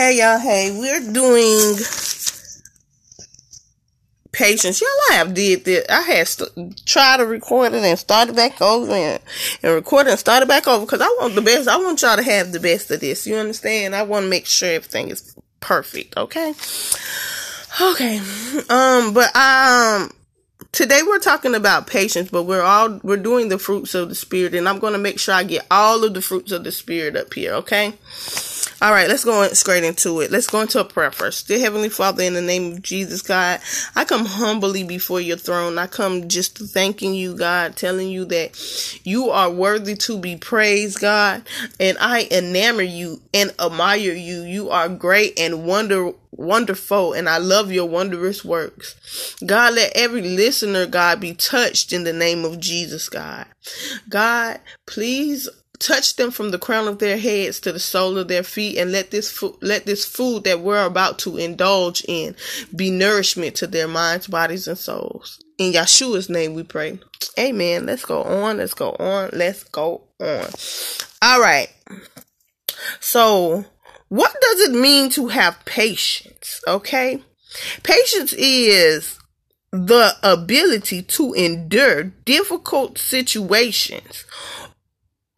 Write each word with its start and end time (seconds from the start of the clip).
Hey 0.00 0.16
y'all, 0.16 0.38
hey, 0.38 0.74
we're 0.78 1.12
doing 1.12 1.76
patience. 4.32 4.80
Y'all, 4.80 4.88
I 5.10 5.16
have 5.16 5.34
did 5.34 5.66
this. 5.66 5.84
I 5.90 6.00
had 6.00 6.26
st- 6.26 6.86
tried 6.86 7.18
to 7.18 7.26
record 7.26 7.74
it 7.74 7.84
and 7.84 7.98
started 7.98 8.34
back 8.34 8.62
over 8.62 8.90
and, 8.90 9.22
and 9.62 9.74
record 9.74 10.06
it 10.06 10.12
and 10.12 10.18
started 10.18 10.48
back 10.48 10.66
over 10.66 10.86
because 10.86 11.02
I 11.02 11.16
want 11.20 11.34
the 11.34 11.42
best. 11.42 11.68
I 11.68 11.76
want 11.76 12.00
y'all 12.00 12.16
to 12.16 12.22
have 12.22 12.50
the 12.50 12.60
best 12.60 12.90
of 12.90 13.00
this. 13.00 13.26
You 13.26 13.36
understand? 13.36 13.94
I 13.94 14.04
want 14.04 14.24
to 14.24 14.30
make 14.30 14.46
sure 14.46 14.70
everything 14.70 15.10
is 15.10 15.36
perfect. 15.60 16.16
Okay. 16.16 16.54
Okay. 17.78 18.20
Um, 18.70 19.12
but 19.12 19.36
um, 19.36 20.10
today 20.72 21.02
we're 21.06 21.18
talking 21.18 21.54
about 21.54 21.88
patience, 21.88 22.30
but 22.30 22.44
we're 22.44 22.62
all 22.62 23.00
we're 23.02 23.18
doing 23.18 23.50
the 23.50 23.58
fruits 23.58 23.94
of 23.94 24.08
the 24.08 24.14
spirit, 24.14 24.54
and 24.54 24.66
I'm 24.66 24.78
going 24.78 24.94
to 24.94 24.98
make 24.98 25.20
sure 25.20 25.34
I 25.34 25.42
get 25.42 25.66
all 25.70 26.02
of 26.04 26.14
the 26.14 26.22
fruits 26.22 26.52
of 26.52 26.64
the 26.64 26.72
spirit 26.72 27.16
up 27.16 27.34
here. 27.34 27.52
Okay. 27.56 27.92
All 28.82 28.92
right, 28.92 29.08
let's 29.08 29.24
go 29.24 29.46
straight 29.48 29.84
into 29.84 30.20
it. 30.20 30.30
Let's 30.30 30.46
go 30.46 30.62
into 30.62 30.80
a 30.80 30.84
prayer 30.84 31.10
first. 31.10 31.48
Dear 31.48 31.58
Heavenly 31.58 31.90
Father, 31.90 32.22
in 32.22 32.32
the 32.32 32.40
name 32.40 32.72
of 32.72 32.82
Jesus, 32.82 33.20
God, 33.20 33.60
I 33.94 34.06
come 34.06 34.24
humbly 34.24 34.84
before 34.84 35.20
your 35.20 35.36
throne. 35.36 35.76
I 35.76 35.86
come 35.86 36.28
just 36.28 36.56
thanking 36.56 37.12
you, 37.12 37.36
God, 37.36 37.76
telling 37.76 38.08
you 38.08 38.24
that 38.26 38.58
you 39.04 39.28
are 39.28 39.50
worthy 39.50 39.96
to 39.96 40.18
be 40.18 40.36
praised, 40.36 40.98
God, 40.98 41.46
and 41.78 41.98
I 42.00 42.24
enamor 42.24 42.90
you 42.90 43.20
and 43.34 43.54
admire 43.60 44.14
you. 44.14 44.44
You 44.44 44.70
are 44.70 44.88
great 44.88 45.38
and 45.38 45.66
wonder 45.66 46.12
wonderful 46.32 47.12
and 47.12 47.28
I 47.28 47.36
love 47.36 47.70
your 47.70 47.86
wondrous 47.86 48.44
works. 48.44 49.36
God, 49.44 49.74
let 49.74 49.92
every 49.94 50.22
listener, 50.22 50.86
God, 50.86 51.20
be 51.20 51.34
touched 51.34 51.92
in 51.92 52.04
the 52.04 52.14
name 52.14 52.46
of 52.46 52.60
Jesus, 52.60 53.10
God. 53.10 53.46
God, 54.08 54.60
please 54.86 55.50
touch 55.80 56.16
them 56.16 56.30
from 56.30 56.50
the 56.50 56.58
crown 56.58 56.86
of 56.86 56.98
their 56.98 57.18
heads 57.18 57.58
to 57.60 57.72
the 57.72 57.80
sole 57.80 58.18
of 58.18 58.28
their 58.28 58.42
feet 58.42 58.78
and 58.78 58.92
let 58.92 59.10
this 59.10 59.30
food 59.30 59.56
let 59.62 59.86
this 59.86 60.04
food 60.04 60.44
that 60.44 60.60
we're 60.60 60.84
about 60.86 61.18
to 61.18 61.36
indulge 61.36 62.04
in 62.06 62.36
be 62.76 62.90
nourishment 62.90 63.56
to 63.56 63.66
their 63.66 63.88
minds 63.88 64.28
bodies 64.28 64.68
and 64.68 64.78
souls. 64.78 65.42
In 65.58 65.72
yeshua's 65.72 66.28
name 66.28 66.54
we 66.54 66.62
pray. 66.62 67.00
Amen. 67.38 67.86
Let's 67.86 68.04
go 68.04 68.22
on. 68.22 68.58
Let's 68.58 68.74
go 68.74 68.90
on. 68.92 69.30
Let's 69.32 69.64
go 69.64 70.02
on. 70.20 70.46
All 71.22 71.40
right. 71.40 71.68
So 73.00 73.64
what 74.08 74.34
does 74.40 74.60
it 74.68 74.72
mean 74.72 75.10
to 75.10 75.28
have 75.28 75.64
patience? 75.64 76.60
Okay? 76.68 77.22
Patience 77.82 78.32
is 78.34 79.18
the 79.72 80.12
ability 80.22 81.02
to 81.02 81.32
endure 81.34 82.04
difficult 82.04 82.98
situations 82.98 84.24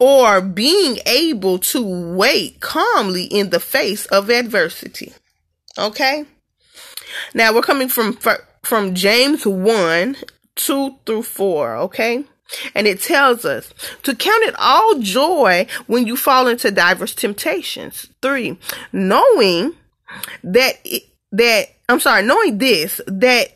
or 0.03 0.41
being 0.41 0.99
able 1.05 1.57
to 1.57 1.81
wait 2.13 2.59
calmly 2.59 3.23
in 3.23 3.51
the 3.51 3.59
face 3.59 4.05
of 4.07 4.29
adversity. 4.29 5.13
Okay? 5.77 6.25
Now 7.33 7.53
we're 7.53 7.61
coming 7.61 7.87
from 7.87 8.19
from 8.63 8.95
James 8.95 9.45
1 9.45 10.17
2 10.57 10.95
through 11.05 11.23
4, 11.23 11.77
okay? 11.77 12.25
And 12.75 12.85
it 12.85 12.99
tells 12.99 13.45
us 13.45 13.73
to 14.03 14.13
count 14.13 14.43
it 14.43 14.55
all 14.59 14.99
joy 14.99 15.67
when 15.87 16.05
you 16.05 16.17
fall 16.17 16.47
into 16.47 16.69
diverse 16.69 17.15
temptations. 17.15 18.09
3. 18.21 18.59
Knowing 18.91 19.71
that 20.43 20.85
that 21.31 21.67
I'm 21.87 22.01
sorry, 22.01 22.23
knowing 22.23 22.57
this 22.57 22.99
that 23.07 23.53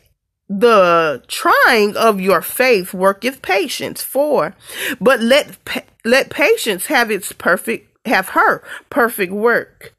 the 0.48 1.22
trying 1.28 1.96
of 1.96 2.20
your 2.20 2.40
faith 2.40 2.94
worketh 2.94 3.42
patience. 3.42 4.02
4. 4.02 4.54
But 5.00 5.20
let 5.20 5.58
let 6.04 6.30
patience 6.30 6.86
have 6.86 7.10
its 7.10 7.32
perfect, 7.32 7.96
have 8.06 8.30
her 8.30 8.62
perfect 8.88 9.32
work, 9.32 9.94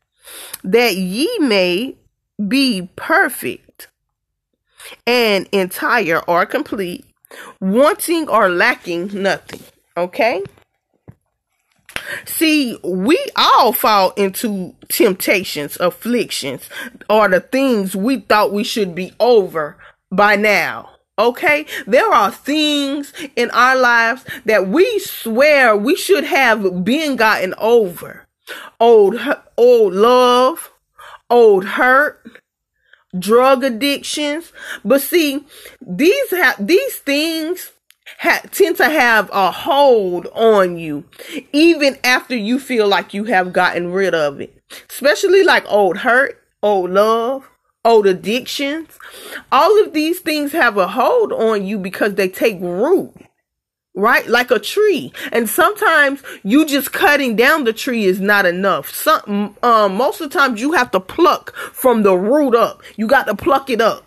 that 0.63 0.95
ye 0.95 1.37
may 1.39 1.95
be 2.47 2.89
perfect 2.95 3.87
and 5.05 5.47
entire 5.51 6.19
or 6.27 6.45
complete, 6.45 7.05
wanting 7.59 8.27
or 8.27 8.49
lacking 8.49 9.09
nothing. 9.13 9.61
Okay? 9.95 10.41
See, 12.25 12.77
we 12.83 13.23
all 13.35 13.71
fall 13.71 14.11
into 14.11 14.73
temptations, 14.87 15.77
afflictions, 15.79 16.67
or 17.07 17.27
the 17.27 17.39
things 17.39 17.95
we 17.95 18.21
thought 18.21 18.51
we 18.51 18.63
should 18.63 18.95
be 18.95 19.13
over 19.19 19.77
by 20.11 20.35
now. 20.35 20.89
Okay, 21.17 21.65
there 21.85 22.09
are 22.09 22.31
things 22.31 23.11
in 23.35 23.51
our 23.51 23.75
lives 23.75 24.23
that 24.45 24.69
we 24.69 24.99
swear 24.99 25.75
we 25.75 25.95
should 25.97 26.23
have 26.23 26.85
been 26.85 27.17
gotten 27.17 27.53
over. 27.57 28.25
Old, 28.79 29.19
old 29.57 29.93
love, 29.93 30.71
old 31.29 31.65
hurt, 31.65 32.41
drug 33.17 33.65
addictions. 33.65 34.53
But 34.85 35.01
see, 35.01 35.45
these 35.81 36.31
have 36.31 36.65
these 36.65 36.95
things 36.99 37.73
ha- 38.19 38.43
tend 38.51 38.77
to 38.77 38.89
have 38.89 39.29
a 39.33 39.51
hold 39.51 40.27
on 40.27 40.77
you, 40.77 41.03
even 41.51 41.97
after 42.03 42.35
you 42.35 42.59
feel 42.59 42.87
like 42.87 43.13
you 43.13 43.25
have 43.25 43.53
gotten 43.53 43.91
rid 43.91 44.15
of 44.15 44.39
it. 44.39 44.55
Especially 44.89 45.43
like 45.43 45.65
old 45.67 45.97
hurt, 45.97 46.41
old 46.61 46.91
love, 46.91 47.48
old 47.85 48.05
addictions. 48.05 48.97
All 49.51 49.83
of 49.83 49.93
these 49.93 50.19
things 50.19 50.51
have 50.51 50.77
a 50.77 50.87
hold 50.87 51.31
on 51.31 51.65
you 51.65 51.77
because 51.77 52.15
they 52.15 52.27
take 52.27 52.59
root, 52.59 53.13
right? 53.95 54.27
Like 54.27 54.51
a 54.51 54.59
tree. 54.59 55.13
And 55.31 55.49
sometimes 55.49 56.21
you 56.43 56.65
just 56.65 56.91
cutting 56.91 57.35
down 57.35 57.63
the 57.63 57.73
tree 57.73 58.05
is 58.05 58.19
not 58.19 58.45
enough. 58.45 58.93
Some, 58.93 59.57
um, 59.63 59.95
most 59.95 60.21
of 60.21 60.29
the 60.29 60.37
times 60.37 60.61
you 60.61 60.73
have 60.73 60.91
to 60.91 60.99
pluck 60.99 61.55
from 61.55 62.03
the 62.03 62.15
root 62.15 62.55
up. 62.55 62.83
You 62.95 63.07
got 63.07 63.27
to 63.27 63.35
pluck 63.35 63.69
it 63.69 63.81
up. 63.81 64.05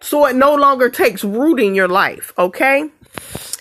So 0.00 0.26
it 0.26 0.36
no 0.36 0.54
longer 0.54 0.88
takes 0.88 1.24
root 1.24 1.58
in 1.58 1.74
your 1.74 1.88
life, 1.88 2.32
okay? 2.38 2.90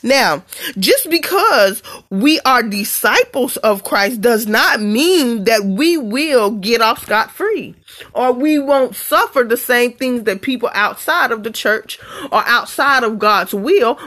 Now, 0.05 0.43
just 0.77 1.09
because 1.09 1.81
we 2.11 2.39
are 2.41 2.61
disciples 2.61 3.57
of 3.57 3.83
Christ 3.83 4.21
does 4.21 4.45
not 4.45 4.79
mean 4.79 5.45
that 5.45 5.65
we 5.65 5.97
will 5.97 6.51
get 6.51 6.79
off 6.79 7.01
scot 7.01 7.31
free 7.31 7.73
or 8.13 8.31
we 8.31 8.59
won't 8.59 8.95
suffer 8.95 9.43
the 9.43 9.57
same 9.57 9.93
things 9.93 10.23
that 10.23 10.43
people 10.43 10.69
outside 10.73 11.31
of 11.31 11.41
the 11.43 11.49
church 11.49 11.99
or 12.31 12.43
outside 12.45 13.03
of 13.03 13.17
God's 13.17 13.53
will 13.55 13.97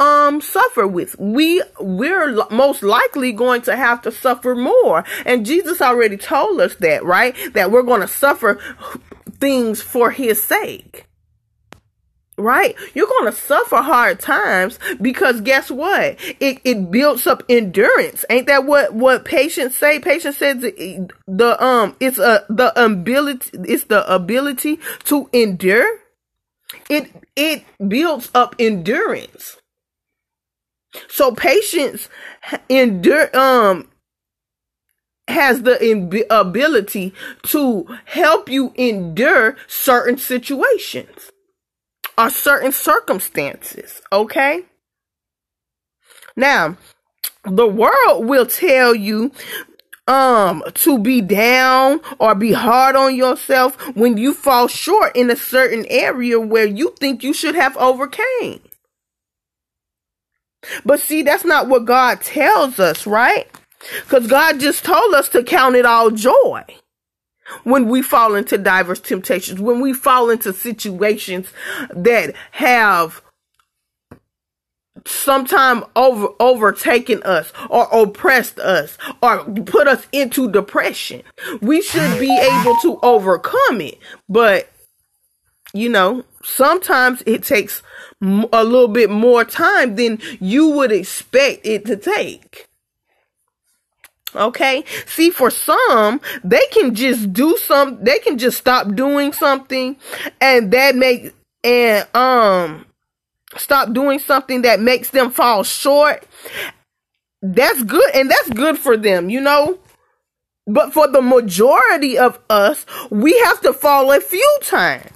um 0.00 0.40
suffer 0.42 0.86
with. 0.86 1.18
We 1.18 1.62
we're 1.80 2.44
most 2.50 2.82
likely 2.82 3.32
going 3.32 3.62
to 3.62 3.74
have 3.74 4.02
to 4.02 4.12
suffer 4.12 4.54
more. 4.54 5.02
And 5.24 5.46
jesus 5.46 5.80
already 5.80 6.18
told 6.18 6.60
us 6.60 6.74
that 6.76 7.04
right? 7.04 7.34
That 7.54 7.70
we're 7.70 7.82
going 7.82 8.02
to 8.02 8.08
suffer 8.08 8.60
things 9.40 9.80
for 9.80 10.10
his 10.10 10.42
sake 10.42 11.08
right? 12.38 12.74
You're 12.94 13.08
going 13.08 13.32
to 13.32 13.38
suffer 13.38 13.76
hard 13.76 14.20
times 14.20 14.78
because 15.00 15.40
guess 15.40 15.70
what? 15.70 16.16
It, 16.40 16.60
it 16.64 16.90
builds 16.90 17.26
up 17.26 17.42
endurance. 17.48 18.24
Ain't 18.30 18.46
that 18.46 18.64
what, 18.64 18.94
what 18.94 19.24
patience 19.24 19.76
say? 19.76 19.98
Patience 19.98 20.38
says 20.38 20.60
the, 20.60 21.56
um, 21.64 21.96
it's 22.00 22.18
a, 22.18 22.44
the 22.48 22.72
ability, 22.82 23.50
it's 23.64 23.84
the 23.84 24.12
ability 24.12 24.78
to 25.04 25.28
endure. 25.32 25.98
It, 26.88 27.10
it 27.34 27.64
builds 27.86 28.30
up 28.34 28.54
endurance. 28.58 29.56
So 31.08 31.32
patience 31.32 32.08
endure, 32.68 33.36
um, 33.36 33.88
has 35.28 35.62
the 35.62 36.26
ability 36.30 37.12
to 37.42 37.86
help 38.06 38.48
you 38.48 38.72
endure 38.76 39.56
certain 39.66 40.16
situations 40.16 41.30
are 42.18 42.28
certain 42.28 42.72
circumstances, 42.72 44.02
okay? 44.12 44.64
Now, 46.36 46.76
the 47.44 47.66
world 47.66 48.26
will 48.26 48.46
tell 48.46 48.94
you 48.94 49.32
um 50.08 50.62
to 50.72 50.98
be 50.98 51.20
down 51.20 52.00
or 52.18 52.34
be 52.34 52.52
hard 52.52 52.96
on 52.96 53.14
yourself 53.14 53.76
when 53.94 54.16
you 54.16 54.32
fall 54.32 54.66
short 54.66 55.14
in 55.14 55.30
a 55.30 55.36
certain 55.36 55.84
area 55.90 56.40
where 56.40 56.66
you 56.66 56.94
think 56.98 57.22
you 57.22 57.32
should 57.32 57.54
have 57.54 57.76
overcame. 57.76 58.60
But 60.84 61.00
see, 61.00 61.22
that's 61.22 61.44
not 61.44 61.68
what 61.68 61.84
God 61.84 62.22
tells 62.22 62.80
us, 62.80 63.06
right? 63.06 63.48
Cuz 64.08 64.26
God 64.26 64.58
just 64.58 64.84
told 64.84 65.14
us 65.14 65.28
to 65.28 65.44
count 65.44 65.76
it 65.76 65.86
all 65.86 66.10
joy 66.10 66.64
when 67.64 67.88
we 67.88 68.02
fall 68.02 68.34
into 68.34 68.58
diverse 68.58 69.00
temptations, 69.00 69.60
when 69.60 69.80
we 69.80 69.92
fall 69.92 70.30
into 70.30 70.52
situations 70.52 71.48
that 71.90 72.34
have 72.52 73.22
sometime 75.06 75.84
over 75.96 76.28
overtaken 76.40 77.22
us 77.22 77.52
or 77.70 77.88
oppressed 77.92 78.58
us 78.58 78.98
or 79.22 79.44
put 79.44 79.86
us 79.86 80.06
into 80.12 80.50
depression. 80.50 81.22
We 81.60 81.82
should 81.82 82.18
be 82.18 82.30
able 82.30 82.76
to 82.82 82.98
overcome 83.02 83.80
it. 83.80 83.98
But 84.28 84.70
you 85.74 85.88
know, 85.88 86.24
sometimes 86.42 87.22
it 87.26 87.42
takes 87.42 87.82
a 88.22 88.64
little 88.64 88.88
bit 88.88 89.10
more 89.10 89.44
time 89.44 89.96
than 89.96 90.18
you 90.40 90.68
would 90.68 90.92
expect 90.92 91.66
it 91.66 91.84
to 91.86 91.96
take. 91.96 92.67
Okay. 94.34 94.84
See, 95.06 95.30
for 95.30 95.50
some, 95.50 96.20
they 96.44 96.66
can 96.70 96.94
just 96.94 97.32
do 97.32 97.56
some, 97.56 98.02
they 98.04 98.18
can 98.18 98.38
just 98.38 98.58
stop 98.58 98.94
doing 98.94 99.32
something 99.32 99.96
and 100.40 100.70
that 100.72 100.96
make, 100.96 101.32
and, 101.64 102.06
um, 102.14 102.86
stop 103.56 103.92
doing 103.92 104.18
something 104.18 104.62
that 104.62 104.80
makes 104.80 105.10
them 105.10 105.30
fall 105.30 105.64
short. 105.64 106.26
That's 107.40 107.82
good. 107.82 108.14
And 108.14 108.30
that's 108.30 108.50
good 108.50 108.78
for 108.78 108.96
them, 108.96 109.30
you 109.30 109.40
know? 109.40 109.78
But 110.66 110.92
for 110.92 111.08
the 111.08 111.22
majority 111.22 112.18
of 112.18 112.38
us, 112.50 112.84
we 113.10 113.38
have 113.38 113.62
to 113.62 113.72
fall 113.72 114.12
a 114.12 114.20
few 114.20 114.58
times, 114.62 115.10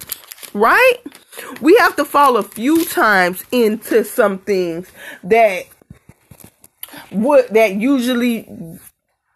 right? 0.53 0.97
We 1.61 1.75
have 1.77 1.95
to 1.97 2.05
fall 2.05 2.37
a 2.37 2.43
few 2.43 2.85
times 2.85 3.43
into 3.51 4.03
some 4.03 4.39
things 4.39 4.91
that 5.23 5.65
would, 7.11 7.49
that 7.49 7.75
usually 7.75 8.47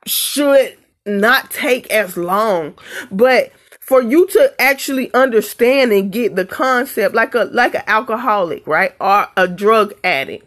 should 0.10 0.78
not 1.06 1.52
take 1.52 1.92
as 1.92 2.18
long. 2.18 2.78
But 3.12 3.52
for 3.80 4.02
you 4.02 4.28
to 4.28 4.54
actually 4.60 5.14
understand 5.14 5.94
and 5.94 6.12
get 6.12 6.36
the 6.36 6.46
concept 6.46 7.16
like 7.16 7.34
a 7.34 7.46
like 7.46 7.74
an 7.74 7.84
alcoholic, 7.88 8.68
right? 8.68 8.94
Or 9.00 9.28
a 9.38 9.48
drug 9.48 9.94
addict. 10.04 10.46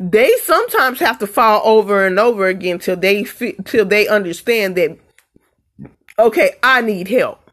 They 0.00 0.32
sometimes 0.42 0.98
have 0.98 1.18
to 1.20 1.26
fall 1.28 1.62
over 1.64 2.04
and 2.04 2.18
over 2.18 2.48
again 2.48 2.80
till 2.80 2.96
they 2.96 3.24
till 3.64 3.84
they 3.84 4.08
understand 4.08 4.76
that 4.76 4.98
okay, 6.18 6.56
I 6.62 6.80
need 6.80 7.08
help. 7.08 7.50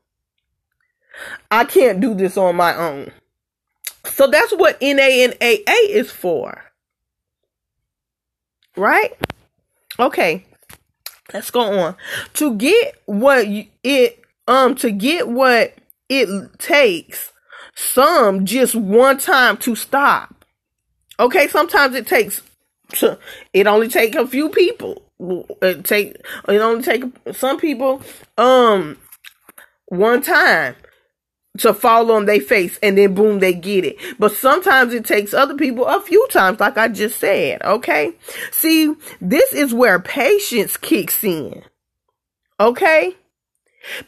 I 1.51 1.65
can't 1.65 1.99
do 1.99 2.15
this 2.15 2.37
on 2.37 2.55
my 2.55 2.75
own. 2.75 3.11
So 4.05 4.27
that's 4.27 4.51
what 4.53 4.81
NA 4.81 5.03
and 5.03 5.33
AA 5.41 5.89
is 5.89 6.11
for. 6.11 6.63
Right? 8.75 9.15
Okay. 9.99 10.45
Let's 11.33 11.51
go 11.51 11.79
on. 11.79 11.95
To 12.33 12.55
get 12.55 13.01
what 13.05 13.45
it 13.83 14.23
um 14.47 14.75
to 14.75 14.91
get 14.91 15.27
what 15.27 15.73
it 16.09 16.59
takes 16.59 17.31
some 17.75 18.45
just 18.45 18.75
one 18.75 19.17
time 19.17 19.57
to 19.57 19.75
stop. 19.75 20.45
Okay, 21.19 21.47
sometimes 21.47 21.95
it 21.95 22.07
takes 22.07 22.41
it 23.53 23.67
only 23.67 23.87
take 23.87 24.15
a 24.15 24.27
few 24.27 24.49
people. 24.49 25.03
It 25.61 25.83
take 25.85 26.15
it 26.47 26.61
only 26.61 26.83
take 26.83 27.03
some 27.33 27.59
people 27.59 28.01
um 28.37 28.97
one 29.87 30.21
time 30.21 30.75
to 31.57 31.73
fall 31.73 32.11
on 32.11 32.25
their 32.25 32.39
face 32.39 32.77
and 32.81 32.97
then 32.97 33.13
boom 33.13 33.39
they 33.39 33.53
get 33.53 33.85
it. 33.85 33.97
But 34.17 34.33
sometimes 34.33 34.93
it 34.93 35.05
takes 35.05 35.33
other 35.33 35.55
people 35.55 35.85
a 35.85 35.99
few 35.99 36.25
times 36.29 36.59
like 36.59 36.77
i 36.77 36.87
just 36.87 37.19
said 37.19 37.61
okay? 37.63 38.13
See 38.51 38.93
this 39.19 39.53
is 39.53 39.73
where 39.73 39.99
patience 39.99 40.77
kicks 40.77 41.23
in 41.23 41.63
okay? 42.59 43.15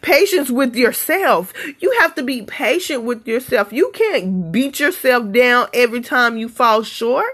Patience 0.01 0.51
with 0.51 0.75
yourself. 0.75 1.53
You 1.79 1.95
have 1.99 2.13
to 2.15 2.23
be 2.23 2.43
patient 2.43 3.03
with 3.03 3.25
yourself. 3.25 3.71
You 3.71 3.91
can't 3.93 4.51
beat 4.51 4.79
yourself 4.79 5.31
down 5.31 5.67
every 5.73 6.01
time 6.01 6.37
you 6.37 6.49
fall 6.49 6.83
short. 6.83 7.33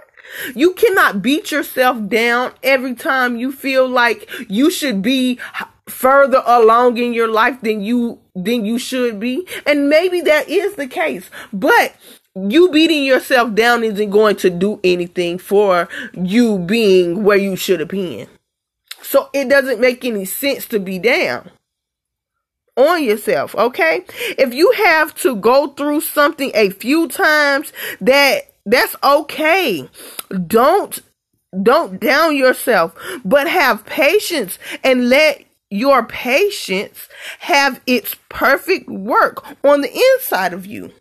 You 0.55 0.73
cannot 0.73 1.21
beat 1.21 1.51
yourself 1.51 2.07
down 2.07 2.53
every 2.61 2.95
time 2.95 3.37
you 3.37 3.51
feel 3.51 3.87
like 3.87 4.29
you 4.49 4.69
should 4.69 5.01
be 5.01 5.39
further 5.87 6.43
along 6.45 6.97
in 6.97 7.13
your 7.13 7.27
life 7.27 7.59
than 7.61 7.81
you 7.81 8.19
than 8.35 8.65
you 8.65 8.77
should 8.77 9.19
be. 9.19 9.47
And 9.65 9.89
maybe 9.89 10.21
that 10.21 10.47
is 10.49 10.75
the 10.75 10.87
case. 10.87 11.29
But 11.51 11.95
you 12.35 12.69
beating 12.69 13.03
yourself 13.03 13.55
down 13.55 13.83
isn't 13.83 14.09
going 14.09 14.35
to 14.37 14.49
do 14.49 14.79
anything 14.83 15.39
for 15.39 15.89
you 16.13 16.59
being 16.59 17.23
where 17.23 17.37
you 17.37 17.55
should 17.55 17.79
have 17.79 17.89
been. 17.89 18.27
So 19.01 19.29
it 19.33 19.49
doesn't 19.49 19.81
make 19.81 20.05
any 20.05 20.25
sense 20.25 20.65
to 20.67 20.79
be 20.79 20.99
down 20.99 21.51
on 22.75 23.03
yourself, 23.03 23.55
okay? 23.55 24.05
If 24.37 24.53
you 24.53 24.71
have 24.71 25.15
to 25.21 25.35
go 25.35 25.69
through 25.69 26.01
something 26.01 26.51
a 26.53 26.69
few 26.69 27.07
times, 27.07 27.73
that 27.99 28.53
that's 28.65 28.95
okay. 29.03 29.89
Don't 30.45 30.99
don't 31.63 31.99
down 31.99 32.35
yourself, 32.35 32.93
but 33.23 33.47
have 33.47 33.85
patience 33.85 34.59
and 34.83 35.09
let 35.09 35.46
your 35.69 36.03
patience 36.05 37.07
have 37.39 37.81
its 37.85 38.15
perfect 38.29 38.89
work 38.89 39.45
on 39.63 39.81
the 39.81 39.93
inside 39.93 40.53
of 40.53 40.65
you. 40.65 40.91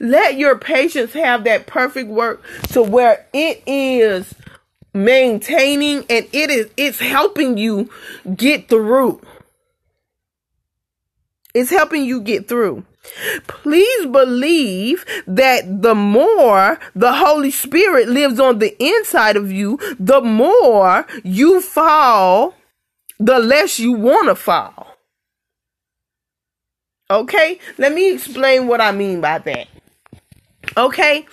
Let 0.00 0.36
your 0.36 0.58
patience 0.58 1.12
have 1.12 1.44
that 1.44 1.66
perfect 1.66 2.08
work 2.08 2.42
to 2.68 2.82
where 2.82 3.26
it 3.32 3.62
is 3.66 4.34
maintaining 4.94 5.98
and 6.10 6.28
it 6.32 6.50
is 6.50 6.70
it's 6.76 6.98
helping 7.00 7.56
you 7.56 7.90
get 8.36 8.68
through. 8.68 9.20
It's 11.54 11.70
helping 11.70 12.04
you 12.04 12.20
get 12.20 12.48
through. 12.48 12.84
Please 13.46 14.06
believe 14.06 15.04
that 15.26 15.82
the 15.82 15.94
more 15.94 16.78
the 16.94 17.12
Holy 17.12 17.50
Spirit 17.50 18.08
lives 18.08 18.38
on 18.38 18.58
the 18.58 18.76
inside 18.82 19.36
of 19.36 19.50
you, 19.50 19.78
the 19.98 20.20
more 20.20 21.06
you 21.24 21.60
fall, 21.60 22.54
the 23.18 23.38
less 23.38 23.78
you 23.78 23.92
want 23.92 24.28
to 24.28 24.34
fall. 24.34 24.96
Okay? 27.10 27.58
Let 27.76 27.92
me 27.92 28.14
explain 28.14 28.66
what 28.66 28.80
I 28.80 28.92
mean 28.92 29.20
by 29.20 29.38
that. 29.38 29.68
Okay? 30.76 31.26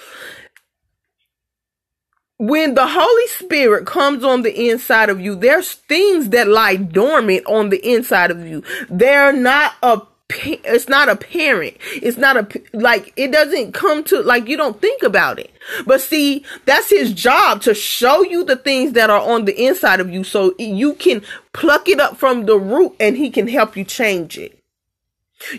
When 2.37 2.73
the 2.73 2.87
Holy 2.87 3.27
Spirit 3.27 3.85
comes 3.85 4.23
on 4.23 4.43
the 4.43 4.69
inside 4.69 5.09
of 5.09 5.19
you, 5.19 5.35
there's 5.35 5.73
things 5.73 6.29
that 6.29 6.47
lie 6.47 6.77
dormant 6.77 7.45
on 7.45 7.69
the 7.69 7.85
inside 7.85 8.31
of 8.31 8.45
you. 8.45 8.63
They're 8.89 9.33
not 9.33 9.73
a 9.83 10.01
it's 10.29 10.87
not 10.87 11.09
apparent. 11.09 11.77
It's 11.93 12.17
not 12.17 12.37
a, 12.37 12.61
like, 12.73 13.13
it 13.15 13.31
doesn't 13.31 13.73
come 13.73 14.03
to, 14.05 14.21
like, 14.21 14.47
you 14.47 14.57
don't 14.57 14.79
think 14.79 15.01
about 15.01 15.39
it. 15.39 15.51
But 15.85 16.01
see, 16.01 16.45
that's 16.65 16.89
his 16.89 17.13
job 17.13 17.61
to 17.63 17.73
show 17.73 18.23
you 18.23 18.43
the 18.43 18.55
things 18.55 18.93
that 18.93 19.09
are 19.09 19.21
on 19.21 19.45
the 19.45 19.65
inside 19.65 19.99
of 19.99 20.11
you 20.11 20.23
so 20.23 20.53
you 20.59 20.93
can 20.93 21.23
pluck 21.53 21.89
it 21.89 21.99
up 21.99 22.17
from 22.17 22.45
the 22.45 22.57
root 22.57 22.95
and 22.99 23.17
he 23.17 23.29
can 23.29 23.47
help 23.47 23.75
you 23.75 23.83
change 23.83 24.37
it. 24.37 24.55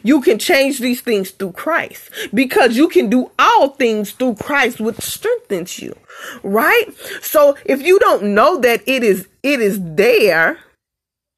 You 0.03 0.21
can 0.21 0.39
change 0.39 0.79
these 0.79 1.01
things 1.01 1.31
through 1.31 1.53
Christ 1.53 2.11
because 2.35 2.77
you 2.77 2.89
can 2.89 3.09
do 3.09 3.31
all 3.39 3.69
things 3.69 4.13
through 4.13 4.35
Christ 4.35 4.79
which 4.79 5.01
strengthens 5.01 5.79
you. 5.79 5.97
Right? 6.43 6.87
So 7.23 7.57
if 7.65 7.83
you 7.83 7.99
don't 7.99 8.35
know 8.35 8.59
that 8.59 8.83
it 8.87 9.03
is, 9.03 9.27
it 9.43 9.61
is 9.61 9.79
there, 9.83 10.59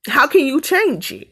how 0.09 0.27
can 0.27 0.45
you 0.45 0.61
change 0.61 1.13
it? 1.13 1.32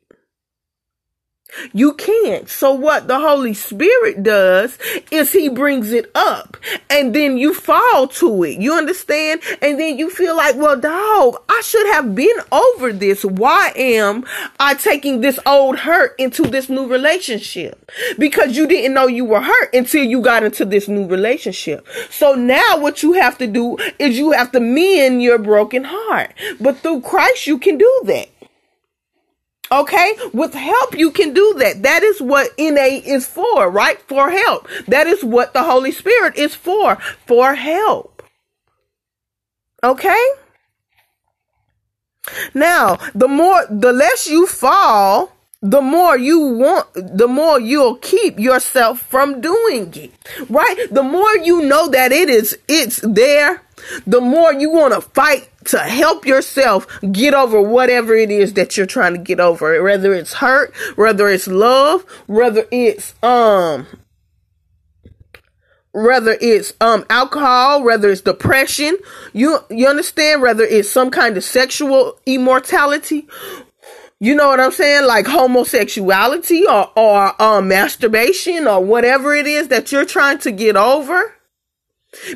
You 1.73 1.95
can't. 1.95 2.49
So 2.49 2.73
what 2.73 3.09
the 3.09 3.19
Holy 3.19 3.55
Spirit 3.55 4.23
does 4.23 4.79
is 5.11 5.33
he 5.33 5.49
brings 5.49 5.93
it 5.93 6.11
up 6.15 6.57
and 6.89 7.15
then 7.15 7.39
you 7.39 7.55
fall 7.55 8.09
to 8.09 8.45
it. 8.45 8.59
You 8.59 8.75
understand? 8.75 9.41
And 9.63 9.79
then 9.79 9.99
you 9.99 10.11
feel 10.11 10.37
like, 10.37 10.57
well, 10.57 10.79
dog, 10.79 11.43
I 11.49 11.61
should 11.65 11.87
have 11.89 12.15
been 12.15 12.37
over 12.53 12.93
this. 12.93 13.25
Why 13.25 13.73
am 13.77 14.25
I 14.59 14.75
taking 14.75 15.21
this 15.21 15.39
old 15.47 15.79
hurt 15.79 16.15
into 16.19 16.43
this 16.43 16.69
new 16.69 16.87
relationship? 16.87 17.91
Because 18.19 18.57
you 18.57 18.67
didn't 18.67 18.95
know 18.95 19.07
you 19.07 19.25
were 19.25 19.43
hurt 19.43 19.75
until 19.75 20.05
you 20.05 20.21
got 20.21 20.43
into 20.43 20.65
this 20.65 20.89
new 20.89 21.07
relationship. 21.07 21.87
So 22.11 22.35
now 22.35 22.79
what 22.79 23.03
you 23.03 23.15
have 23.15 23.39
to 23.39 23.47
do 23.47 23.77
is 23.99 24.19
you 24.19 24.33
have 24.33 24.53
to 24.53 24.61
mend 24.61 25.23
your 25.23 25.39
broken 25.39 25.85
heart. 25.85 26.35
But 26.61 26.79
through 26.79 27.03
Christ, 27.03 27.47
you 27.47 27.59
can 27.59 27.79
do 27.79 28.01
that. 28.05 28.29
Okay. 29.73 30.15
With 30.33 30.55
help, 30.55 30.99
you 30.99 31.11
can 31.11 31.33
do 31.33 31.55
that. 31.59 31.83
That 31.83 32.03
is 32.03 32.21
what 32.21 32.51
NA 32.59 33.01
is 33.05 33.27
for, 33.27 33.71
right? 33.71 34.01
For 34.03 34.31
help. 34.31 34.69
That 34.89 35.07
is 35.07 35.23
what 35.23 35.53
the 35.53 35.63
Holy 35.63 35.93
Spirit 35.93 36.37
is 36.37 36.55
for, 36.55 36.97
for 37.27 37.55
help. 37.55 38.23
Okay. 39.83 40.25
Now, 42.53 42.99
the 43.15 43.29
more, 43.29 43.65
the 43.71 43.93
less 43.93 44.29
you 44.29 44.47
fall, 44.47 45.33
the 45.63 45.81
more 45.81 46.17
you 46.17 46.41
want, 46.41 46.89
the 46.95 47.29
more 47.29 47.61
you'll 47.61 47.97
keep 47.97 48.39
yourself 48.39 49.01
from 49.01 49.41
doing 49.41 49.93
it, 49.95 50.13
right? 50.49 50.87
The 50.91 51.03
more 51.03 51.37
you 51.37 51.63
know 51.63 51.89
that 51.89 52.13
it 52.13 52.31
is, 52.31 52.59
it's 52.67 53.01
there, 53.03 53.63
the 54.07 54.21
more 54.21 54.53
you 54.53 54.71
want 54.71 54.95
to 54.95 55.01
fight 55.01 55.50
to 55.67 55.79
help 55.79 56.27
yourself 56.27 56.87
get 57.13 57.35
over 57.35 57.61
whatever 57.61 58.15
it 58.15 58.31
is 58.31 58.55
that 58.55 58.77
you're 58.77 58.87
trying 58.87 59.13
to 59.15 59.21
get 59.21 59.41
over, 59.41 59.83
whether 59.83 60.15
it's 60.15 60.35
hurt, 60.35 60.75
whether 60.97 61.29
it's 61.29 61.47
love, 61.47 62.03
whether 62.27 62.67
it's, 62.71 63.15
um, 63.23 63.87
whether 65.93 66.37
it's 66.41 66.73
um 66.81 67.05
alcohol, 67.11 67.83
whether 67.83 68.11
it's 68.11 68.21
depression, 68.21 68.97
you 69.33 69.59
you 69.71 69.89
understand, 69.89 70.41
whether 70.41 70.63
it's 70.63 70.89
some 70.89 71.11
kind 71.11 71.37
of 71.37 71.43
sexual 71.43 72.19
immortality, 72.27 73.27
you 74.21 74.35
know 74.35 74.49
what 74.49 74.61
I'm 74.61 74.71
saying? 74.71 75.07
Like 75.07 75.27
homosexuality 75.27 76.67
or, 76.67 76.91
or 76.95 77.43
um, 77.43 77.69
masturbation 77.69 78.67
or 78.67 78.85
whatever 78.85 79.35
it 79.35 79.47
is 79.47 79.69
that 79.69 79.91
you're 79.91 80.05
trying 80.05 80.39
to 80.41 80.53
get 80.53 80.77
over. 80.77 81.35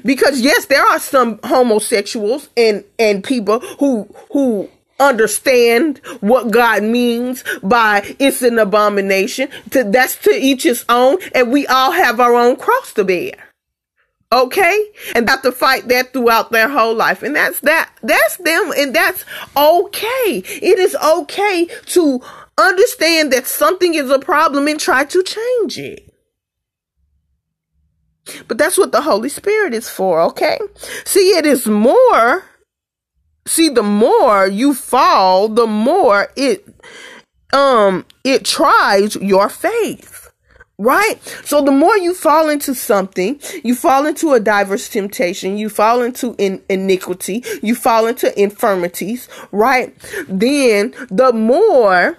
Because 0.04 0.40
yes, 0.40 0.66
there 0.66 0.84
are 0.84 1.00
some 1.00 1.40
homosexuals 1.44 2.48
and 2.56 2.84
and 2.98 3.24
people 3.24 3.60
who 3.78 4.08
who 4.32 4.68
understand 5.00 5.98
what 6.20 6.50
God 6.50 6.82
means 6.82 7.44
by 7.62 8.14
it's 8.18 8.42
an 8.42 8.58
abomination. 8.58 9.48
To, 9.70 9.84
that's 9.84 10.16
to 10.18 10.30
each 10.30 10.62
his 10.62 10.84
own, 10.88 11.18
and 11.34 11.50
we 11.50 11.66
all 11.66 11.92
have 11.92 12.20
our 12.20 12.34
own 12.34 12.56
cross 12.56 12.92
to 12.94 13.04
bear. 13.04 13.32
Okay? 14.32 14.90
And 15.14 15.28
have 15.28 15.42
to 15.42 15.52
fight 15.52 15.88
that 15.88 16.12
throughout 16.12 16.50
their 16.50 16.68
whole 16.68 16.94
life. 16.94 17.22
And 17.22 17.36
that's 17.36 17.60
that 17.60 17.90
that's 18.02 18.36
them 18.38 18.72
and 18.76 18.94
that's 18.94 19.24
okay. 19.56 20.42
It 20.44 20.78
is 20.78 20.96
okay 20.96 21.66
to 21.66 22.20
understand 22.58 23.32
that 23.32 23.46
something 23.46 23.94
is 23.94 24.10
a 24.10 24.18
problem 24.18 24.66
and 24.66 24.80
try 24.80 25.04
to 25.04 25.22
change 25.22 25.78
it. 25.78 26.13
But 28.48 28.58
that's 28.58 28.78
what 28.78 28.92
the 28.92 29.02
Holy 29.02 29.28
Spirit 29.28 29.74
is 29.74 29.88
for, 29.88 30.20
okay? 30.22 30.58
See, 31.04 31.36
it 31.36 31.46
is 31.46 31.66
more 31.66 32.44
see 33.46 33.68
the 33.68 33.82
more 33.82 34.46
you 34.46 34.74
fall 34.74 35.48
the 35.48 35.66
more 35.66 36.28
it 36.36 36.66
um 37.52 38.04
it 38.24 38.44
tries 38.44 39.16
your 39.16 39.48
faith 39.48 40.30
right 40.78 41.20
so 41.44 41.62
the 41.62 41.70
more 41.70 41.96
you 41.96 42.14
fall 42.14 42.48
into 42.48 42.74
something 42.74 43.38
you 43.62 43.74
fall 43.74 44.06
into 44.06 44.32
a 44.32 44.40
diverse 44.40 44.88
temptation 44.88 45.56
you 45.56 45.68
fall 45.68 46.02
into 46.02 46.34
in, 46.38 46.60
iniquity 46.68 47.44
you 47.62 47.74
fall 47.74 48.06
into 48.06 48.40
infirmities 48.40 49.28
right 49.52 49.94
then 50.26 50.92
the 51.10 51.32
more 51.32 52.18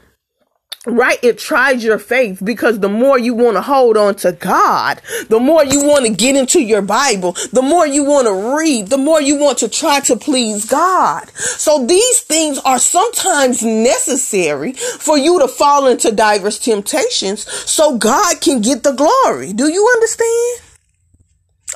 right 0.85 1.19
it 1.23 1.37
tries 1.37 1.83
your 1.83 1.99
faith 1.99 2.41
because 2.43 2.79
the 2.79 2.89
more 2.89 3.17
you 3.17 3.33
want 3.33 3.55
to 3.55 3.61
hold 3.61 3.97
on 3.97 4.15
to 4.15 4.31
god 4.33 5.01
the 5.29 5.39
more 5.39 5.63
you 5.65 5.83
want 5.83 6.05
to 6.05 6.11
get 6.11 6.35
into 6.35 6.61
your 6.61 6.81
bible 6.81 7.35
the 7.51 7.61
more 7.61 7.87
you 7.87 8.03
want 8.03 8.27
to 8.27 8.55
read 8.55 8.87
the 8.87 8.97
more 8.97 9.21
you 9.21 9.35
want 9.35 9.57
to 9.57 9.69
try 9.69 9.99
to 9.99 10.15
please 10.15 10.65
god. 10.65 11.29
So 11.35 11.85
these 11.85 12.21
things 12.21 12.59
are 12.59 12.79
sometimes 12.79 13.63
necessary 13.63 14.73
for 14.73 15.17
you 15.17 15.39
to 15.39 15.47
fall 15.47 15.87
into 15.87 16.11
diverse 16.11 16.59
temptations 16.59 17.49
so 17.69 17.97
god 17.97 18.41
can 18.41 18.61
get 18.61 18.83
the 18.83 18.91
glory. 18.91 19.53
Do 19.53 19.71
you 19.71 19.87
understand? 19.95 20.61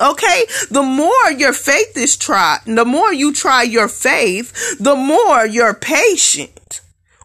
Okay, 0.00 0.44
the 0.70 0.82
more 0.82 1.30
your 1.36 1.52
faith 1.52 1.96
is 1.96 2.16
tried, 2.16 2.60
the 2.64 2.86
more 2.86 3.12
you 3.12 3.34
try 3.34 3.62
your 3.62 3.88
faith, 3.88 4.78
the 4.78 4.96
more 4.96 5.44
you're 5.44 5.74
patient 5.74 6.59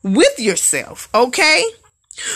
with 0.06 0.40
yourself, 0.40 1.10
okay? 1.16 1.64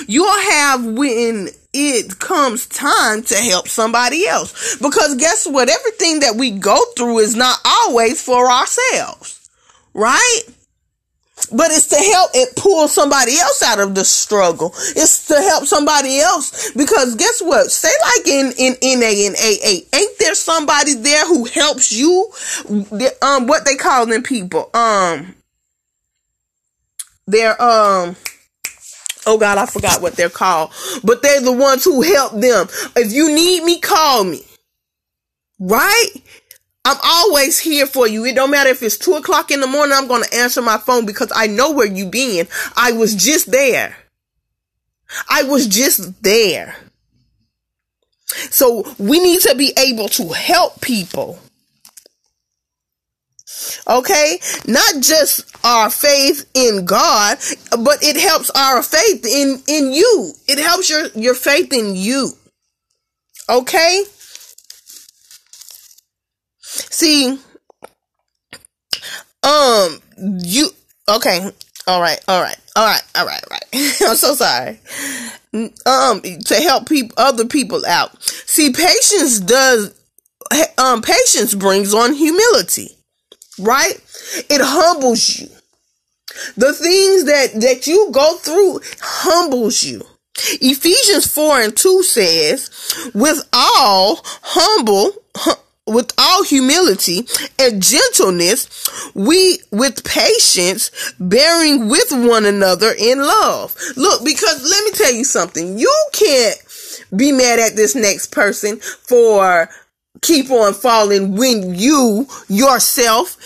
You'll 0.08 0.28
have 0.28 0.84
when 0.84 1.50
it 1.72 2.20
comes 2.20 2.66
time 2.66 3.22
to 3.24 3.36
help 3.36 3.68
somebody 3.68 4.28
else. 4.28 4.76
Because 4.78 5.16
guess 5.16 5.48
what? 5.48 5.70
Everything 5.70 6.20
that 6.22 6.36
we 6.36 6.52
go 6.52 6.84
through 6.98 7.20
is 7.20 7.36
not 7.36 7.60
always 7.64 8.22
for 8.22 8.50
ourselves, 8.52 9.50
right? 9.94 10.42
But 11.52 11.72
it's 11.72 11.88
to 11.88 11.96
help 11.96 12.32
it 12.34 12.56
pull 12.58 12.88
somebody 12.90 13.38
else 13.38 13.64
out 13.64 13.80
of 13.80 13.96
the 13.96 14.04
struggle. 14.04 14.74
It's 14.76 15.28
to 15.28 15.36
help 15.36 15.66
somebody 15.66 16.20
else 16.20 16.72
because 16.72 17.16
guess 17.16 17.42
what? 17.42 17.72
Say 17.72 17.90
like 18.16 18.28
in 18.28 18.52
in 18.58 19.00
NA 19.00 19.28
and 19.28 19.36
AA, 19.38 19.98
ain't 19.98 20.20
there 20.20 20.36
somebody 20.36 20.96
there 20.96 21.26
who 21.28 21.46
helps 21.46 21.94
you? 21.94 22.30
Um, 23.22 23.48
what 23.48 23.64
they 23.64 23.76
call 23.76 24.06
them 24.06 24.22
people? 24.22 24.70
Um, 24.74 25.36
they're 27.30 27.62
um 27.62 28.16
oh 29.28 29.38
God, 29.38 29.58
I 29.58 29.66
forgot 29.66 30.02
what 30.02 30.16
they're 30.16 30.30
called, 30.30 30.72
but 31.04 31.22
they're 31.22 31.42
the 31.42 31.52
ones 31.52 31.84
who 31.84 32.02
help 32.02 32.34
them. 32.34 32.68
If 32.96 33.14
you 33.14 33.34
need 33.34 33.64
me, 33.64 33.80
call 33.80 34.24
me. 34.24 34.44
Right? 35.60 36.10
I'm 36.86 36.98
always 37.04 37.60
here 37.60 37.86
for 37.86 38.08
you. 38.08 38.26
It 38.26 38.36
don't 38.36 38.50
matter 38.50 38.70
if 38.70 38.82
it's 38.82 38.98
two 38.98 39.14
o'clock 39.14 39.52
in 39.52 39.60
the 39.60 39.68
morning, 39.68 39.96
I'm 39.96 40.08
to 40.08 40.36
answer 40.36 40.62
my 40.62 40.78
phone 40.78 41.06
because 41.06 41.32
I 41.36 41.48
know 41.48 41.72
where 41.72 41.86
you 41.86 42.10
been. 42.10 42.48
I 42.76 42.94
was 42.94 43.14
just 43.14 43.52
there. 43.52 43.96
I 45.30 45.44
was 45.44 45.68
just 45.68 46.24
there. 46.24 46.76
So 48.26 48.84
we 48.98 49.20
need 49.20 49.42
to 49.42 49.56
be 49.56 49.74
able 49.78 50.08
to 50.10 50.30
help 50.30 50.82
people. 50.82 51.40
Okay? 53.88 54.40
Not 54.68 55.02
just 55.02 55.46
our 55.66 55.90
faith 55.90 56.50
in 56.54 56.86
God, 56.86 57.38
but 57.84 58.04
it 58.04 58.18
helps 58.18 58.50
our 58.52 58.82
faith 58.84 59.26
in, 59.26 59.62
in 59.68 59.92
you. 59.92 60.34
It 60.48 60.60
helps 60.60 60.90
your, 60.90 61.08
your 61.16 61.36
faith 61.36 61.74
in 61.74 61.96
you. 61.96 62.32
Okay? 63.50 64.04
See, 66.62 67.40
um, 69.44 70.00
you, 70.44 70.70
okay. 71.08 71.52
All 71.88 72.02
right, 72.02 72.20
all 72.28 72.42
right, 72.42 72.58
all 72.76 72.86
right, 72.86 73.02
all 73.16 73.26
right, 73.26 73.44
right. 73.50 73.64
I'm 73.74 74.16
so 74.16 74.36
sorry. 74.36 74.80
Um, 75.86 76.22
to 76.22 76.56
help 76.56 76.88
people, 76.88 77.16
other 77.18 77.46
people 77.46 77.84
out. 77.88 78.22
See, 78.22 78.72
patience 78.72 79.40
does, 79.40 80.00
um, 80.78 81.02
patience 81.02 81.56
brings 81.56 81.94
on 81.96 82.14
humility 82.14 82.99
right? 83.60 83.94
It 84.50 84.62
humbles 84.62 85.40
you. 85.40 85.48
The 86.56 86.74
things 86.74 87.26
that, 87.26 87.60
that 87.62 87.88
you 87.88 88.10
go 88.12 88.36
through 88.38 88.82
humbles 89.02 89.84
you. 89.84 90.04
Ephesians 90.62 91.28
4 91.28 91.62
and 91.62 91.76
2 91.76 92.04
says, 92.04 93.12
with 93.14 93.48
all 93.52 94.20
humble, 94.24 95.12
with 95.86 96.14
all 96.18 96.44
humility 96.44 97.28
and 97.58 97.82
gentleness, 97.82 99.12
we 99.14 99.60
with 99.72 100.04
patience 100.06 101.14
bearing 101.20 101.90
with 101.90 102.12
one 102.12 102.46
another 102.46 102.94
in 102.98 103.20
love. 103.20 103.76
Look, 103.98 104.24
because 104.24 104.64
let 104.64 104.86
me 104.86 104.92
tell 104.92 105.14
you 105.14 105.24
something. 105.24 105.78
You 105.78 105.94
can't 106.14 106.58
be 107.16 107.32
mad 107.32 107.60
at 107.60 107.76
this 107.76 107.96
next 107.96 108.32
person 108.32 108.78
for 108.78 109.70
keep 110.22 110.50
on 110.52 110.74
falling 110.74 111.36
when 111.36 111.76
you 111.76 112.28
yourself 112.48 113.38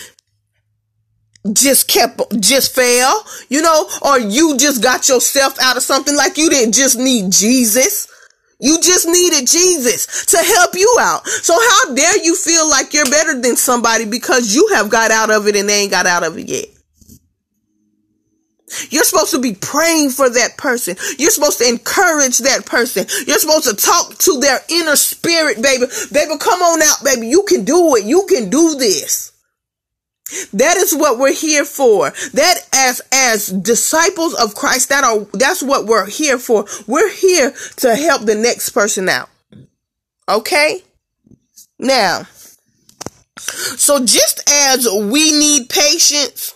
just 1.51 1.89
kept 1.89 2.22
just 2.39 2.74
fell, 2.74 3.25
you 3.50 3.62
know, 3.62 3.89
or 4.01 4.20
you 4.20 4.58
just 4.58 4.82
got 4.82 5.10
yourself 5.10 5.60
out 5.62 5.75
of 5.75 5.84
something 5.84 6.15
like 6.15 6.38
you 6.38 6.50
didn't 6.50 6.74
just 6.74 6.98
need 6.98 7.32
Jesus. 7.32 8.08
You 8.60 8.80
just 8.80 9.06
needed 9.06 9.46
Jesus 9.46 10.25
to 10.27 10.38
help 10.38 10.74
you 10.74 10.98
out. 11.01 11.27
So 11.27 11.53
how 11.53 11.94
dare 11.96 12.24
you 12.24 12.36
feel 12.36 12.70
like 12.70 12.94
you're 12.94 13.10
better 13.10 13.39
than 13.42 13.58
somebody 13.58 14.06
because 14.06 14.56
you 14.56 14.70
have 14.74 14.89
got 14.89 15.12
out 15.12 15.32
of 15.32 15.48
it 15.48 15.58
and 15.58 15.68
they 15.68 15.82
ain't 15.82 15.92
got 15.92 16.06
out 16.06 16.24
of 16.24 16.38
it 16.38 16.48
yet? 16.48 16.65
You're 18.89 19.03
supposed 19.03 19.32
to 19.32 19.39
be 19.39 19.53
praying 19.53 20.12
for 20.12 20.30
that 20.30 20.58
person. 20.58 20.96
You're 21.18 21.32
supposed 21.32 21.60
to 21.60 21.68
encourage 21.68 22.39
that 22.39 22.65
person. 22.65 23.06
You're 23.27 23.39
supposed 23.39 23.68
to 23.70 23.75
talk 23.75 24.18
to 24.20 24.39
their 24.39 24.60
inner 24.70 24.96
spirit, 24.96 25.62
baby. 25.62 25.86
Baby, 26.12 26.38
come 26.39 26.62
on 26.62 26.82
out, 26.82 27.03
baby. 27.03 27.27
You 27.27 27.44
can 27.44 27.63
do 27.65 27.96
it. 27.96 28.06
You 28.06 28.25
can 28.27 28.50
do 28.50 28.75
this. 28.75 29.32
That 30.53 30.77
is 30.77 30.96
what 30.96 31.20
we're 31.20 31.34
here 31.34 31.65
for. 31.65 32.10
That 32.34 32.56
as 32.74 33.01
as 33.12 33.48
disciples 33.48 34.34
of 34.34 34.56
Christ, 34.56 34.89
that 34.89 35.03
are 35.03 35.20
that's 35.34 35.62
what 35.62 35.86
we're 35.86 36.08
here 36.08 36.39
for. 36.39 36.65
We're 36.88 37.12
here 37.12 37.53
to 37.77 37.96
help 37.96 38.24
the 38.24 38.36
next 38.36 38.70
person 38.70 39.10
out. 39.10 39.30
Okay? 40.27 40.82
Now, 41.77 42.24
so 43.38 44.03
just 44.06 44.42
as 44.50 44.88
we 44.88 45.38
need 45.38 45.70
patience 45.70 46.52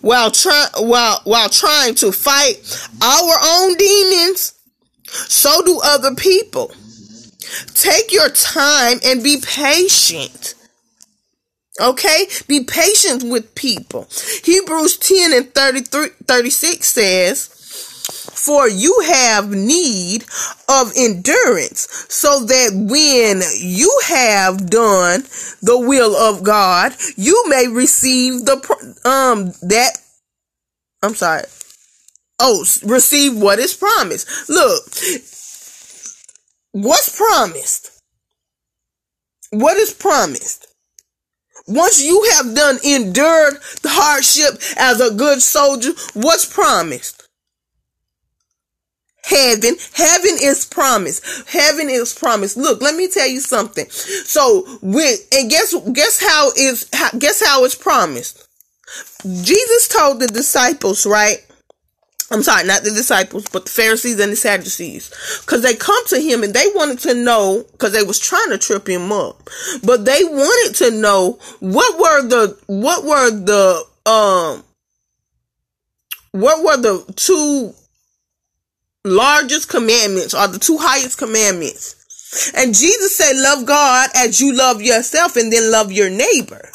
while 0.00 0.30
trying 0.30 0.68
while 0.78 1.20
while 1.24 1.48
trying 1.48 1.94
to 1.96 2.12
fight 2.12 2.56
our 3.02 3.34
own 3.44 3.76
demons, 3.76 4.54
so 5.06 5.62
do 5.62 5.80
other 5.84 6.14
people. 6.14 6.72
Take 7.74 8.12
your 8.12 8.30
time 8.30 8.98
and 9.04 9.22
be 9.22 9.38
patient. 9.42 10.54
Okay? 11.80 12.26
Be 12.48 12.64
patient 12.64 13.24
with 13.24 13.54
people. 13.54 14.08
Hebrews 14.44 14.96
10 14.98 15.32
and 15.32 15.54
33, 15.54 16.08
36 16.26 16.86
says, 16.86 17.61
for 18.30 18.68
you 18.68 19.00
have 19.06 19.50
need 19.50 20.24
of 20.68 20.92
endurance 20.96 22.06
so 22.08 22.44
that 22.44 22.70
when 22.72 23.42
you 23.58 24.00
have 24.06 24.68
done 24.68 25.22
the 25.62 25.78
will 25.78 26.16
of 26.16 26.42
God, 26.42 26.94
you 27.16 27.44
may 27.48 27.68
receive 27.68 28.44
the, 28.44 28.56
um, 29.04 29.52
that, 29.68 29.98
I'm 31.02 31.14
sorry. 31.14 31.44
Oh, 32.38 32.64
receive 32.84 33.36
what 33.40 33.58
is 33.58 33.74
promised. 33.74 34.48
Look, 34.48 34.84
what's 36.72 37.16
promised? 37.16 37.90
What 39.50 39.76
is 39.76 39.92
promised? 39.92 40.66
Once 41.68 42.02
you 42.02 42.28
have 42.32 42.54
done 42.54 42.78
endured 42.84 43.54
the 43.82 43.88
hardship 43.88 44.60
as 44.76 45.00
a 45.00 45.14
good 45.14 45.40
soldier, 45.40 45.92
what's 46.14 46.44
promised? 46.44 47.28
Heaven. 49.24 49.76
Heaven 49.92 50.36
is 50.42 50.64
promised. 50.64 51.48
Heaven 51.48 51.88
is 51.88 52.14
promised. 52.14 52.56
Look, 52.56 52.82
let 52.82 52.94
me 52.94 53.08
tell 53.08 53.28
you 53.28 53.40
something. 53.40 53.88
So 53.90 54.66
with 54.82 55.26
and 55.32 55.50
guess 55.50 55.74
guess 55.92 56.20
how 56.20 56.50
is 56.56 56.88
guess 57.18 57.44
how 57.44 57.64
it's 57.64 57.74
promised. 57.74 58.48
Jesus 59.42 59.88
told 59.88 60.20
the 60.20 60.26
disciples, 60.26 61.06
right? 61.06 61.38
I'm 62.30 62.42
sorry, 62.42 62.64
not 62.64 62.82
the 62.82 62.90
disciples, 62.90 63.46
but 63.52 63.66
the 63.66 63.70
Pharisees 63.70 64.18
and 64.18 64.32
the 64.32 64.36
Sadducees. 64.36 65.10
Cause 65.46 65.60
they 65.62 65.74
come 65.74 66.06
to 66.06 66.18
him 66.18 66.42
and 66.42 66.54
they 66.54 66.66
wanted 66.74 66.98
to 67.00 67.14
know, 67.14 67.64
cause 67.76 67.92
they 67.92 68.02
was 68.02 68.18
trying 68.18 68.48
to 68.48 68.58
trip 68.58 68.88
him 68.88 69.12
up, 69.12 69.48
but 69.84 70.06
they 70.06 70.24
wanted 70.24 70.74
to 70.76 70.90
know 70.92 71.38
what 71.60 71.98
were 71.98 72.26
the, 72.26 72.58
what 72.68 73.04
were 73.04 73.30
the, 73.30 73.84
um, 74.10 74.64
what 76.32 76.64
were 76.64 76.78
the 76.78 77.12
two 77.16 77.74
largest 79.04 79.68
commandments 79.68 80.34
or 80.34 80.48
the 80.48 80.58
two 80.58 80.78
highest 80.78 81.18
commandments? 81.18 82.52
And 82.56 82.74
Jesus 82.74 83.14
said, 83.14 83.32
love 83.36 83.66
God 83.66 84.10
as 84.16 84.40
you 84.40 84.54
love 84.56 84.80
yourself 84.80 85.36
and 85.36 85.52
then 85.52 85.70
love 85.70 85.92
your 85.92 86.08
neighbor. 86.08 86.70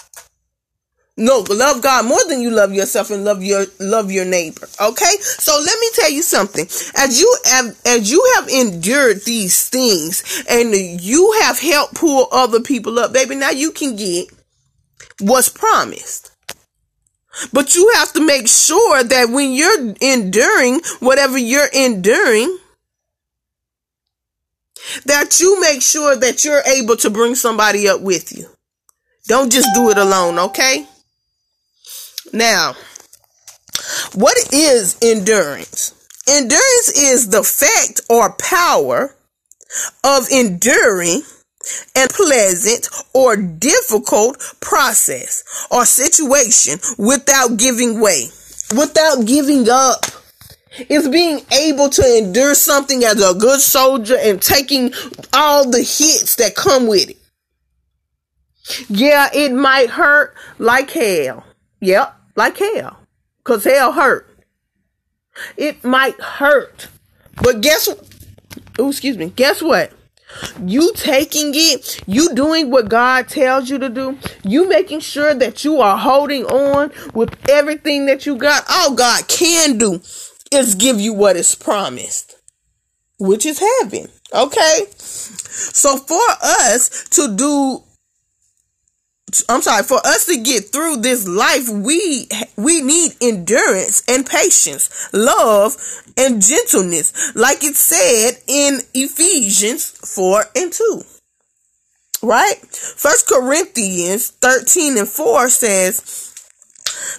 No, 1.19 1.43
love 1.50 1.81
God 1.81 2.05
more 2.05 2.24
than 2.29 2.41
you 2.41 2.51
love 2.51 2.74
yourself 2.74 3.10
and 3.10 3.25
love 3.25 3.43
your 3.43 3.65
love 3.79 4.12
your 4.12 4.24
neighbor. 4.24 4.67
Okay? 4.79 5.17
So 5.19 5.60
let 5.60 5.79
me 5.79 5.88
tell 5.96 6.12
you 6.12 6.22
something. 6.22 6.65
As 6.96 7.19
you 7.19 7.38
have 7.46 7.81
as 7.88 8.12
you 8.12 8.34
have 8.36 8.48
endured 8.48 9.25
these 9.25 9.67
things 9.67 10.43
and 10.48 10.75
you 10.75 11.31
have 11.41 11.57
helped 11.60 11.96
pull 11.96 12.27
other 12.31 12.60
people 12.60 13.00
up, 13.00 13.13
baby, 13.13 13.34
now 13.34 13.50
you 13.50 13.72
can 13.72 13.96
get 13.96 14.27
what's 15.19 15.50
promised. 15.50 16.31
But 17.53 17.75
you 17.75 17.91
have 17.96 18.13
to 18.13 18.25
make 18.25 18.48
sure 18.48 19.03
that 19.03 19.29
when 19.29 19.53
you're 19.53 19.94
enduring 20.01 20.82
whatever 21.00 21.38
you're 21.38 21.70
enduring, 21.74 22.58
that 25.06 25.39
you 25.39 25.60
make 25.60 25.82
sure 25.82 26.15
that 26.15 26.44
you're 26.44 26.62
able 26.62 26.96
to 26.98 27.10
bring 27.10 27.36
somebody 27.36 27.88
up 27.88 28.01
with 28.01 28.36
you. 28.36 28.48
Don't 29.27 29.51
just 29.51 29.67
do 29.75 29.89
it 29.89 29.98
alone, 29.98 30.39
okay? 30.39 30.88
Now, 32.34 32.75
what 34.13 34.38
is 34.53 34.98
endurance? 35.01 35.94
Endurance 36.27 36.89
is 36.98 37.29
the 37.29 37.44
fact 37.44 38.01
or 38.10 38.34
power 38.34 39.15
of 40.03 40.27
enduring 40.32 41.22
a 41.96 42.08
pleasant 42.10 42.90
or 43.14 43.36
difficult 43.36 44.38
process 44.60 45.44
or 45.72 45.86
situation 45.86 46.80
without 46.98 47.58
giving 47.58 48.00
way, 48.00 48.28
without 48.76 49.26
giving 49.26 49.68
up. 49.70 50.06
It's 50.80 51.08
being 51.08 51.42
able 51.52 51.90
to 51.90 52.18
endure 52.18 52.54
something 52.54 53.04
as 53.04 53.22
a 53.22 53.34
good 53.34 53.60
soldier 53.60 54.18
and 54.18 54.40
taking 54.42 54.94
all 55.34 55.70
the 55.70 55.80
hits 55.80 56.36
that 56.36 56.56
come 56.56 56.88
with 56.88 57.10
it. 57.10 57.18
Yeah, 58.90 59.30
it 59.34 59.54
might 59.54 59.90
hurt 59.90 60.36
like 60.60 60.92
hell. 60.92 61.44
Yep 61.80 62.18
like 62.38 62.58
hell. 62.58 63.00
Cause 63.44 63.66
hell 63.66 63.92
hurt. 63.92 64.30
It 65.58 65.84
might 65.84 66.20
hurt. 66.22 66.88
But 67.42 67.62
guess 67.62 67.88
what? 67.88 68.08
Excuse 68.80 69.18
me. 69.18 69.34
Guess 69.36 69.62
what? 69.62 69.92
You 70.63 70.91
taking 70.93 71.51
it, 71.53 72.01
you 72.05 72.34
doing 72.36 72.69
what 72.69 72.89
God 72.89 73.27
tells 73.27 73.69
you 73.69 73.77
to 73.79 73.89
do, 73.89 74.17
you 74.43 74.67
making 74.67 75.00
sure 75.00 75.34
that 75.34 75.63
you 75.63 75.79
are 75.79 75.98
holding 75.98 76.46
on 76.46 76.91
with 77.13 77.36
everything 77.50 78.05
that 78.07 78.25
you 78.25 78.36
got. 78.36 78.65
All 78.69 78.93
God 78.93 79.27
can 79.27 79.77
do 79.77 80.01
is 80.51 80.75
give 80.75 81.00
you 81.00 81.13
what 81.13 81.36
is 81.36 81.55
promised, 81.55 82.36
which 83.19 83.46
is 83.46 83.60
heaven. 83.60 84.10
Okay? 84.34 84.86
So 84.98 85.98
for 85.98 86.19
us 86.41 87.07
to 87.12 87.36
do 87.36 87.84
I'm 89.50 89.62
sorry, 89.62 89.84
for 89.84 89.98
us 90.05 90.25
to 90.27 90.38
get 90.38 90.72
through 90.72 90.98
this 90.98 91.27
life, 91.27 91.67
we, 91.67 92.29
we 92.55 92.81
need 92.81 93.12
endurance 93.22 94.01
and 94.07 94.25
patience, 94.25 95.10
love 95.12 95.75
and 96.15 96.41
gentleness, 96.41 97.36
like 97.36 97.61
it 97.61 97.75
said 97.75 98.42
in 98.48 98.79
Ephesians 99.03 99.92
4 100.16 100.44
and 100.55 100.72
2. 100.72 101.01
Right? 102.24 102.55
First 102.66 103.27
Corinthians 103.27 104.31
13 104.31 104.98
and 104.98 105.07
4 105.07 105.50
says 105.50 106.33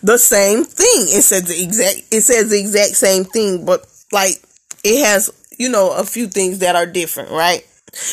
the 0.03 0.19
same 0.19 0.64
thing. 0.64 1.03
It 1.03 1.23
says 1.23 1.45
the 1.45 1.62
exact, 1.62 2.12
it 2.12 2.23
says 2.23 2.51
the 2.51 2.59
exact 2.59 2.97
same 2.97 3.25
thing, 3.25 3.64
but 3.64 3.87
like 4.12 4.43
it 4.85 5.05
has, 5.05 5.31
you 5.59 5.69
know, 5.69 5.93
a 5.93 6.05
few 6.05 6.27
things 6.27 6.59
that 6.61 6.77
are 6.77 6.87
different, 6.87 7.31
right? 7.31 7.64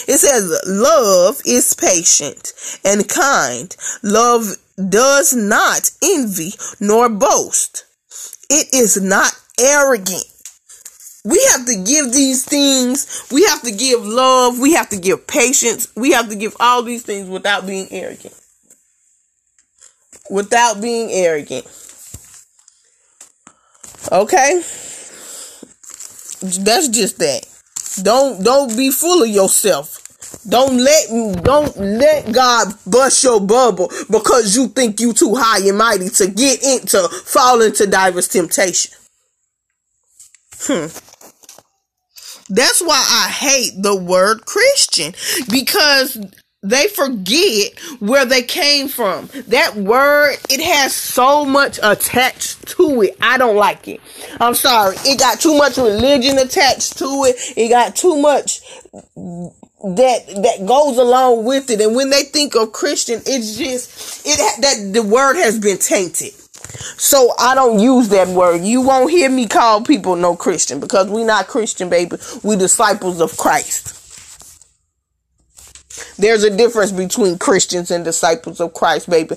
It 0.07 0.19
says, 0.19 0.61
love 0.65 1.41
is 1.45 1.73
patient 1.73 2.53
and 2.83 3.07
kind. 3.09 3.75
Love 4.03 4.55
does 4.89 5.33
not 5.35 5.91
envy 6.03 6.53
nor 6.79 7.09
boast. 7.09 7.85
It 8.49 8.73
is 8.73 9.01
not 9.01 9.33
arrogant. 9.59 10.25
We 11.25 11.43
have 11.51 11.65
to 11.65 11.75
give 11.75 12.13
these 12.13 12.45
things. 12.45 13.27
We 13.31 13.43
have 13.45 13.63
to 13.63 13.71
give 13.71 14.05
love. 14.05 14.59
We 14.59 14.73
have 14.73 14.89
to 14.89 14.97
give 14.97 15.25
patience. 15.25 15.91
We 15.95 16.11
have 16.11 16.29
to 16.29 16.35
give 16.35 16.55
all 16.59 16.83
these 16.83 17.01
things 17.01 17.27
without 17.27 17.65
being 17.65 17.87
arrogant. 17.89 18.39
Without 20.29 20.79
being 20.81 21.09
arrogant. 21.11 21.65
Okay? 24.11 24.61
That's 26.41 26.89
just 26.89 27.17
that. 27.17 27.47
Don't 28.03 28.43
don't 28.43 28.75
be 28.77 28.91
full 28.91 29.23
of 29.23 29.29
yourself. 29.29 30.01
Don't 30.47 30.77
let 30.77 31.43
don't 31.43 31.75
let 31.77 32.31
God 32.31 32.73
bust 32.85 33.23
your 33.23 33.41
bubble 33.41 33.89
because 34.11 34.55
you 34.55 34.67
think 34.67 34.99
you 34.99 35.13
too 35.13 35.33
high 35.35 35.67
and 35.67 35.77
mighty 35.77 36.09
to 36.09 36.27
get 36.27 36.63
into 36.63 37.07
fall 37.09 37.61
into 37.61 37.87
diverse 37.87 38.27
temptation. 38.27 38.93
Hmm. 40.59 40.87
That's 42.49 42.81
why 42.81 43.03
I 43.09 43.29
hate 43.29 43.81
the 43.81 43.95
word 43.95 44.45
Christian 44.45 45.13
because 45.49 46.17
they 46.65 46.87
forget 46.87 47.79
where 47.99 48.25
they 48.25 48.41
came 48.41 48.87
from. 48.87 49.29
That 49.47 49.75
word, 49.75 50.37
it 50.49 50.61
has 50.61 50.93
so 50.93 51.45
much 51.45 51.79
attached 51.81 52.67
to 52.69 53.03
it. 53.03 53.17
I 53.21 53.37
don't 53.37 53.55
like 53.55 53.87
it. 53.87 54.01
I'm 54.39 54.55
sorry. 54.55 54.95
It 55.05 55.19
got 55.19 55.39
too 55.39 55.57
much 55.57 55.77
religion 55.77 56.39
attached 56.39 56.97
to 56.99 57.05
it. 57.25 57.35
It 57.55 57.69
got 57.69 57.95
too 57.95 58.19
much 58.19 58.61
that 58.93 60.25
that 60.27 60.65
goes 60.65 60.97
along 60.97 61.45
with 61.45 61.69
it. 61.69 61.81
And 61.81 61.95
when 61.95 62.09
they 62.09 62.23
think 62.23 62.55
of 62.55 62.71
Christian, 62.71 63.21
it's 63.25 63.57
just 63.57 64.25
it 64.25 64.61
that 64.61 64.93
the 64.93 65.03
word 65.03 65.35
has 65.35 65.59
been 65.59 65.77
tainted. 65.77 66.33
So 66.97 67.33
I 67.39 67.55
don't 67.55 67.79
use 67.79 68.09
that 68.09 68.27
word. 68.27 68.61
You 68.61 68.81
won't 68.81 69.11
hear 69.11 69.29
me 69.29 69.47
call 69.47 69.83
people 69.83 70.15
no 70.15 70.35
Christian 70.35 70.79
because 70.79 71.07
we 71.09 71.23
not 71.23 71.47
Christian, 71.47 71.89
baby. 71.89 72.17
We 72.43 72.55
disciples 72.55 73.21
of 73.21 73.37
Christ. 73.37 74.04
There's 76.17 76.43
a 76.43 76.55
difference 76.55 76.91
between 76.91 77.37
Christians 77.37 77.91
and 77.91 78.03
disciples 78.03 78.59
of 78.59 78.73
Christ, 78.73 79.09
baby. 79.09 79.35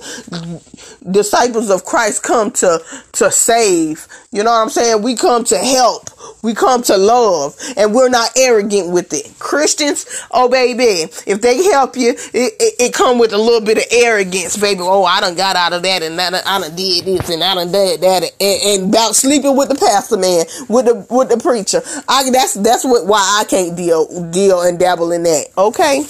Disciples 1.10 1.70
of 1.70 1.84
Christ 1.84 2.22
come 2.22 2.50
to, 2.52 2.80
to 3.12 3.30
save. 3.30 4.06
You 4.30 4.42
know 4.42 4.50
what 4.50 4.62
I'm 4.62 4.68
saying? 4.68 5.02
We 5.02 5.16
come 5.16 5.44
to 5.44 5.58
help. 5.58 6.10
We 6.42 6.54
come 6.54 6.82
to 6.84 6.96
love 6.96 7.56
and 7.76 7.94
we're 7.94 8.08
not 8.08 8.30
arrogant 8.36 8.92
with 8.92 9.12
it. 9.12 9.32
Christians, 9.38 10.06
oh 10.30 10.48
baby, 10.48 11.10
if 11.26 11.40
they 11.40 11.64
help 11.64 11.96
you, 11.96 12.10
it, 12.10 12.32
it, 12.34 12.74
it 12.78 12.94
come 12.94 13.18
with 13.18 13.32
a 13.32 13.38
little 13.38 13.60
bit 13.60 13.78
of 13.78 13.84
arrogance, 13.90 14.56
baby. 14.56 14.80
Oh, 14.82 15.04
I 15.04 15.20
done 15.20 15.34
got 15.34 15.56
out 15.56 15.72
of 15.72 15.82
that 15.82 16.02
and 16.02 16.20
I 16.20 16.30
done, 16.30 16.42
I 16.46 16.60
done 16.60 16.76
did 16.76 17.04
this 17.04 17.28
and 17.28 17.42
I 17.42 17.54
done 17.54 17.72
did 17.72 18.00
that 18.02 18.22
and, 18.40 18.82
and 18.82 18.94
about 18.94 19.16
sleeping 19.16 19.56
with 19.56 19.68
the 19.68 19.74
pastor 19.74 20.16
man, 20.16 20.46
with 20.68 20.86
the, 20.86 21.06
with 21.10 21.28
the 21.28 21.38
preacher. 21.38 21.82
I, 22.08 22.30
that's, 22.30 22.54
that's 22.54 22.84
what, 22.84 23.06
why 23.06 23.40
I 23.40 23.44
can't 23.44 23.76
deal, 23.76 24.30
deal 24.30 24.62
and 24.62 24.78
dabble 24.78 25.12
in 25.12 25.24
that. 25.24 25.46
Okay. 25.56 26.04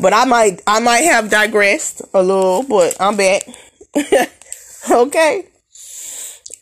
But 0.00 0.12
I 0.12 0.24
might 0.24 0.62
I 0.66 0.80
might 0.80 1.02
have 1.02 1.30
digressed 1.30 2.02
a 2.12 2.22
little, 2.22 2.62
but 2.62 2.96
I'm 3.00 3.16
back. 3.16 3.42
okay. 4.90 5.48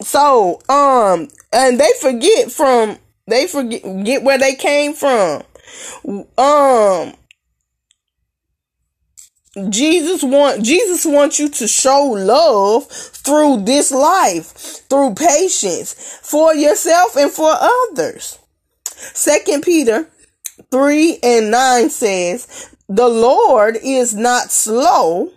So, 0.02 0.60
um, 0.68 1.28
and 1.52 1.78
they 1.78 1.90
forget 2.00 2.50
from 2.50 2.98
they 3.26 3.46
forget 3.46 3.82
get 4.04 4.22
where 4.22 4.38
they 4.38 4.54
came 4.54 4.94
from. 4.94 5.42
Um 6.38 7.14
Jesus 9.68 10.22
want 10.22 10.62
Jesus 10.64 11.04
wants 11.04 11.38
you 11.38 11.48
to 11.50 11.68
show 11.68 12.04
love 12.04 12.86
through 12.90 13.64
this 13.64 13.92
life, 13.92 14.46
through 14.88 15.14
patience 15.14 15.94
for 16.22 16.54
yourself 16.54 17.16
and 17.16 17.30
for 17.30 17.50
others. 17.50 18.38
Second 18.94 19.62
Peter 19.62 20.08
3 20.70 21.18
and 21.22 21.50
9 21.50 21.90
says, 21.90 22.70
the 22.94 23.08
Lord 23.08 23.78
is 23.82 24.14
not 24.14 24.50
slow 24.50 25.32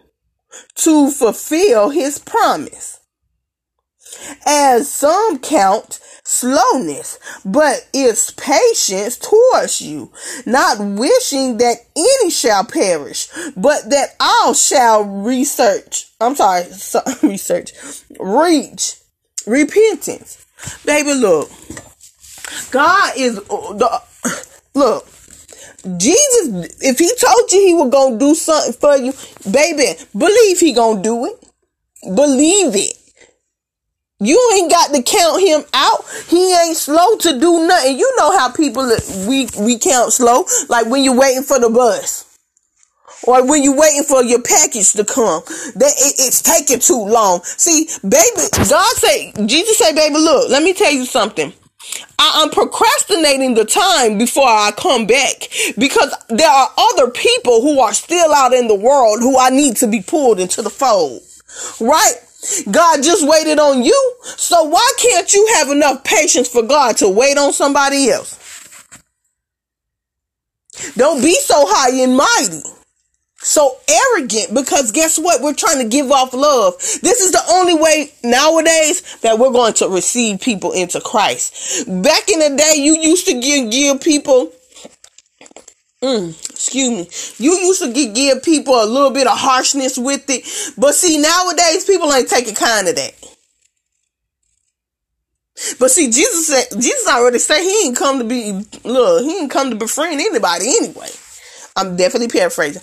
to 0.76 1.10
fulfill 1.10 1.90
his 1.90 2.20
promise, 2.20 3.00
as 4.46 4.92
some 4.92 5.40
count 5.40 6.00
slowness, 6.26 7.18
but 7.46 7.88
is 7.94 8.32
patience 8.32 9.18
towards 9.18 9.82
you, 9.82 10.12
not 10.46 10.80
wishing 10.80 11.58
that 11.58 11.78
any 11.96 12.30
shall 12.30 12.66
perish, 12.66 13.30
but 13.56 13.90
that 13.90 14.16
all 14.20 14.54
shall 14.54 15.04
research. 15.04 16.08
I'm 16.20 16.36
sorry, 16.36 16.66
so, 16.66 17.02
research, 17.24 17.72
reach 18.20 18.98
repentance. 19.48 20.46
Baby, 20.86 21.14
look, 21.14 21.50
God 22.72 23.14
is 23.16 23.36
the 23.36 24.02
look. 24.74 25.08
Jesus, 25.98 26.78
if 26.82 26.98
he 27.00 27.12
told 27.16 27.52
you 27.52 27.66
he 27.66 27.74
was 27.74 27.90
gonna 27.92 28.18
do 28.18 28.34
something 28.34 28.74
for 28.74 28.98
you, 28.98 29.14
baby, 29.52 30.00
believe 30.18 30.60
he 30.60 30.74
gonna 30.74 31.02
do 31.02 31.26
it. 31.26 31.46
Believe 32.16 32.76
it. 32.76 32.98
You 34.20 34.52
ain't 34.56 34.72
got 34.72 34.94
to 34.94 35.04
count 35.04 35.42
him 35.42 35.64
out. 35.74 36.06
He 36.28 36.54
ain't 36.56 36.78
slow 36.78 37.18
to 37.18 37.40
do 37.40 37.68
nothing. 37.68 38.00
You 38.00 38.16
know 38.18 38.38
how 38.38 38.50
people 38.50 38.90
we 39.28 39.48
we 39.60 39.78
count 39.78 40.14
slow, 40.14 40.46
like 40.70 40.88
when 40.88 41.04
you're 41.04 41.18
waiting 41.18 41.44
for 41.44 41.60
the 41.60 41.70
bus. 41.70 42.26
Or 43.28 43.46
when 43.46 43.64
you're 43.64 43.76
waiting 43.76 44.04
for 44.04 44.24
your 44.24 44.42
package 44.42 44.94
to 44.94 45.04
come, 45.04 45.42
that 45.76 45.94
it, 45.98 46.16
it's 46.20 46.42
taking 46.42 46.80
too 46.80 47.06
long. 47.06 47.42
See, 47.44 47.88
baby, 48.04 48.50
God 48.70 48.96
say, 48.98 49.34
Jesus 49.46 49.78
say, 49.78 49.94
baby, 49.94 50.16
look, 50.16 50.50
let 50.50 50.62
me 50.62 50.74
tell 50.74 50.92
you 50.92 51.06
something. 51.06 51.52
I 52.18 52.42
am 52.44 52.50
procrastinating 52.50 53.54
the 53.56 53.66
time 53.66 54.18
before 54.18 54.48
I 54.48 54.72
come 54.76 55.06
back 55.06 55.50
because 55.78 56.14
there 56.30 56.50
are 56.50 56.70
other 56.78 57.12
people 57.12 57.62
who 57.62 57.80
are 57.80 57.94
still 57.94 58.34
out 58.34 58.54
in 58.54 58.68
the 58.68 58.76
world 58.76 59.20
who 59.20 59.38
I 59.38 59.50
need 59.50 59.78
to 59.78 59.88
be 59.88 60.02
pulled 60.02 60.40
into 60.40 60.62
the 60.62 60.70
fold. 60.70 61.22
Right? 61.80 62.14
God 62.72 63.04
just 63.04 63.28
waited 63.28 63.60
on 63.60 63.84
you. 63.84 64.16
So 64.24 64.64
why 64.64 64.92
can't 64.98 65.34
you 65.34 65.54
have 65.56 65.70
enough 65.70 66.04
patience 66.04 66.48
for 66.48 66.64
God 66.64 66.98
to 66.98 67.10
wait 67.10 67.38
on 67.38 67.54
somebody 67.54 68.10
else? 68.10 68.40
Don't 70.96 71.22
be 71.22 71.34
so 71.34 71.56
high 71.68 72.04
and 72.04 72.16
mighty. 72.16 72.85
So 73.46 73.78
arrogant 73.88 74.56
because 74.56 74.92
guess 74.92 75.20
what? 75.20 75.40
We're 75.40 75.54
trying 75.54 75.78
to 75.78 75.88
give 75.88 76.12
off 76.12 76.34
love. 76.34 76.78
This 76.80 77.22
is 77.22 77.32
the 77.32 77.44
only 77.52 77.76
way 77.76 78.12
nowadays 78.24 79.20
that 79.22 79.38
we're 79.38 79.52
going 79.52 79.74
to 79.76 79.88
receive 79.88 80.42
people 80.42 80.72
into 80.72 81.00
Christ. 81.00 81.86
Back 81.86 82.28
in 82.28 82.40
the 82.40 82.58
day, 82.58 82.74
you 82.78 82.98
used 82.98 83.28
to 83.28 83.40
give, 83.40 83.70
give 83.70 84.02
people 84.02 84.52
Mm, 86.02 86.30
excuse 86.52 86.90
me. 86.90 87.44
You 87.44 87.54
used 87.54 87.82
to 87.82 87.92
get, 87.92 88.14
give 88.14 88.44
people 88.44 88.74
a 88.76 88.86
little 88.86 89.12
bit 89.12 89.28
of 89.28 89.38
harshness 89.38 89.98
with 89.98 90.30
it, 90.30 90.44
but 90.78 90.94
see 90.94 91.18
nowadays 91.20 91.86
people 91.86 92.12
ain't 92.14 92.30
taking 92.30 92.54
kind 92.54 92.88
of 92.88 92.96
that. 92.96 93.14
But 95.80 95.90
see, 95.90 96.08
Jesus 96.08 96.48
said 96.48 96.66
Jesus 96.80 97.08
already 97.08 97.40
said 97.40 97.62
he 97.62 97.88
ain't 97.88 97.98
come 97.98 98.20
to 98.20 98.26
be 98.26 98.52
look, 98.84 99.24
he 99.24 99.40
ain't 99.40 99.52
come 99.52 99.70
to 99.70 99.76
befriend 99.76 100.20
anybody 100.20 100.68
anyway. 100.68 101.10
I'm 101.76 101.96
definitely 101.96 102.28
paraphrasing. 102.28 102.82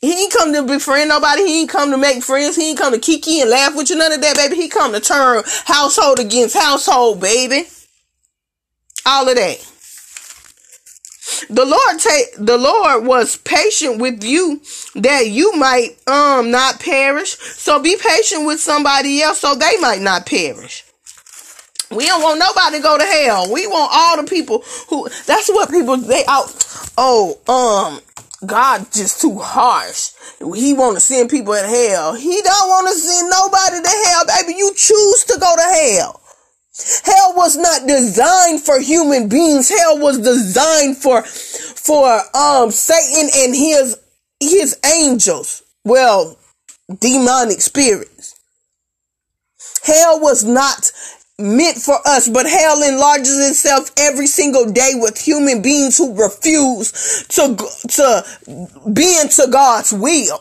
He 0.00 0.12
ain't 0.12 0.32
come 0.32 0.52
to 0.54 0.62
befriend 0.62 1.10
nobody. 1.10 1.46
He 1.46 1.60
ain't 1.60 1.70
come 1.70 1.90
to 1.90 1.98
make 1.98 2.22
friends. 2.22 2.56
He 2.56 2.70
ain't 2.70 2.78
come 2.78 2.92
to 2.92 2.98
kiki 2.98 3.40
and 3.40 3.50
laugh 3.50 3.76
with 3.76 3.90
you. 3.90 3.96
None 3.96 4.12
of 4.12 4.20
that, 4.20 4.36
baby. 4.36 4.56
He 4.56 4.68
come 4.68 4.92
to 4.92 5.00
turn 5.00 5.42
household 5.66 6.18
against 6.18 6.56
household, 6.56 7.20
baby. 7.20 7.68
All 9.04 9.28
of 9.28 9.36
that 9.36 9.70
the 11.48 11.64
Lord 11.64 11.98
take 11.98 12.34
the 12.38 12.58
Lord 12.58 13.06
was 13.06 13.36
patient 13.38 14.00
with 14.00 14.22
you 14.22 14.60
that 14.96 15.28
you 15.28 15.52
might 15.56 15.96
um 16.08 16.50
not 16.50 16.80
perish. 16.80 17.36
So 17.38 17.80
be 17.80 17.96
patient 17.96 18.46
with 18.46 18.60
somebody 18.60 19.22
else 19.22 19.40
so 19.40 19.54
they 19.54 19.76
might 19.78 20.00
not 20.00 20.26
perish. 20.26 20.84
We 21.90 22.06
don't 22.06 22.22
want 22.22 22.38
nobody 22.38 22.76
to 22.76 22.82
go 22.82 22.98
to 22.98 23.04
hell. 23.04 23.52
We 23.52 23.66
want 23.66 23.90
all 23.92 24.22
the 24.22 24.28
people 24.28 24.64
who 24.88 25.08
that's 25.26 25.48
what 25.48 25.70
people 25.70 25.96
they 25.96 26.24
out 26.26 26.54
oh 26.98 27.38
um 27.48 28.00
God 28.46 28.86
just 28.92 29.20
too 29.20 29.38
harsh. 29.38 30.12
He 30.38 30.72
want 30.72 30.96
to 30.96 31.00
send 31.00 31.28
people 31.30 31.52
in 31.52 31.64
hell. 31.64 32.14
He 32.14 32.40
don't 32.42 32.68
want 32.68 32.88
to 32.88 32.94
send 32.94 33.28
nobody 33.28 33.82
to 33.82 34.04
hell, 34.06 34.24
baby. 34.26 34.58
You 34.58 34.72
choose 34.74 35.24
to 35.24 35.38
go 35.38 35.54
to 35.56 35.62
hell. 35.62 36.20
Hell 37.04 37.34
was 37.36 37.56
not 37.56 37.86
designed 37.86 38.62
for 38.62 38.80
human 38.80 39.28
beings. 39.28 39.68
Hell 39.68 39.98
was 39.98 40.18
designed 40.18 40.96
for, 40.96 41.22
for, 41.22 42.20
um, 42.34 42.70
Satan 42.70 43.28
and 43.36 43.54
his, 43.54 43.98
his 44.40 44.78
angels. 44.86 45.62
Well, 45.84 46.38
demonic 47.00 47.60
spirits. 47.60 48.40
Hell 49.84 50.20
was 50.20 50.44
not 50.44 50.90
meant 51.40 51.78
for 51.78 51.96
us, 52.06 52.28
but 52.28 52.46
hell 52.46 52.82
enlarges 52.82 53.50
itself 53.50 53.90
every 53.96 54.26
single 54.26 54.70
day 54.70 54.92
with 54.94 55.18
human 55.18 55.62
beings 55.62 55.96
who 55.96 56.14
refuse 56.14 57.24
to, 57.28 57.56
to 57.88 58.24
bend 58.86 59.30
to 59.32 59.48
God's 59.50 59.92
will. 59.92 60.40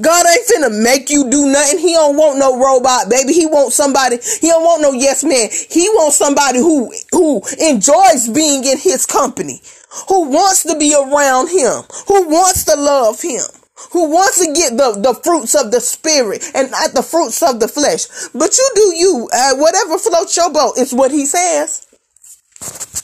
God 0.00 0.26
ain't 0.26 0.46
finna 0.46 0.82
make 0.82 1.08
you 1.08 1.30
do 1.30 1.50
nothing. 1.50 1.78
He 1.78 1.94
don't 1.94 2.16
want 2.16 2.38
no 2.38 2.58
robot, 2.58 3.08
baby. 3.08 3.32
He 3.32 3.46
want 3.46 3.72
somebody, 3.72 4.18
he 4.40 4.48
don't 4.48 4.62
want 4.62 4.82
no 4.82 4.92
yes 4.92 5.24
man. 5.24 5.48
He 5.70 5.88
wants 5.90 6.16
somebody 6.16 6.58
who, 6.58 6.92
who 7.12 7.42
enjoys 7.58 8.28
being 8.28 8.64
in 8.64 8.78
his 8.78 9.06
company, 9.06 9.62
who 10.08 10.28
wants 10.28 10.64
to 10.64 10.78
be 10.78 10.94
around 10.94 11.48
him, 11.48 11.82
who 12.08 12.28
wants 12.28 12.64
to 12.64 12.76
love 12.76 13.22
him, 13.22 13.44
who 13.92 14.10
wants 14.10 14.44
to 14.44 14.52
get 14.52 14.76
the, 14.76 15.00
the 15.00 15.14
fruits 15.14 15.54
of 15.54 15.70
the 15.70 15.80
spirit 15.80 16.44
and 16.54 16.70
not 16.70 16.92
the 16.92 17.02
fruits 17.02 17.42
of 17.42 17.60
the 17.60 17.68
flesh. 17.68 18.06
But 18.34 18.56
you 18.56 18.70
do 18.74 18.94
you, 18.96 19.28
uh, 19.32 19.56
whatever 19.56 19.98
floats 19.98 20.36
your 20.36 20.52
boat 20.52 20.78
is 20.78 20.94
what 20.94 21.10
he 21.10 21.26
says. 21.26 21.86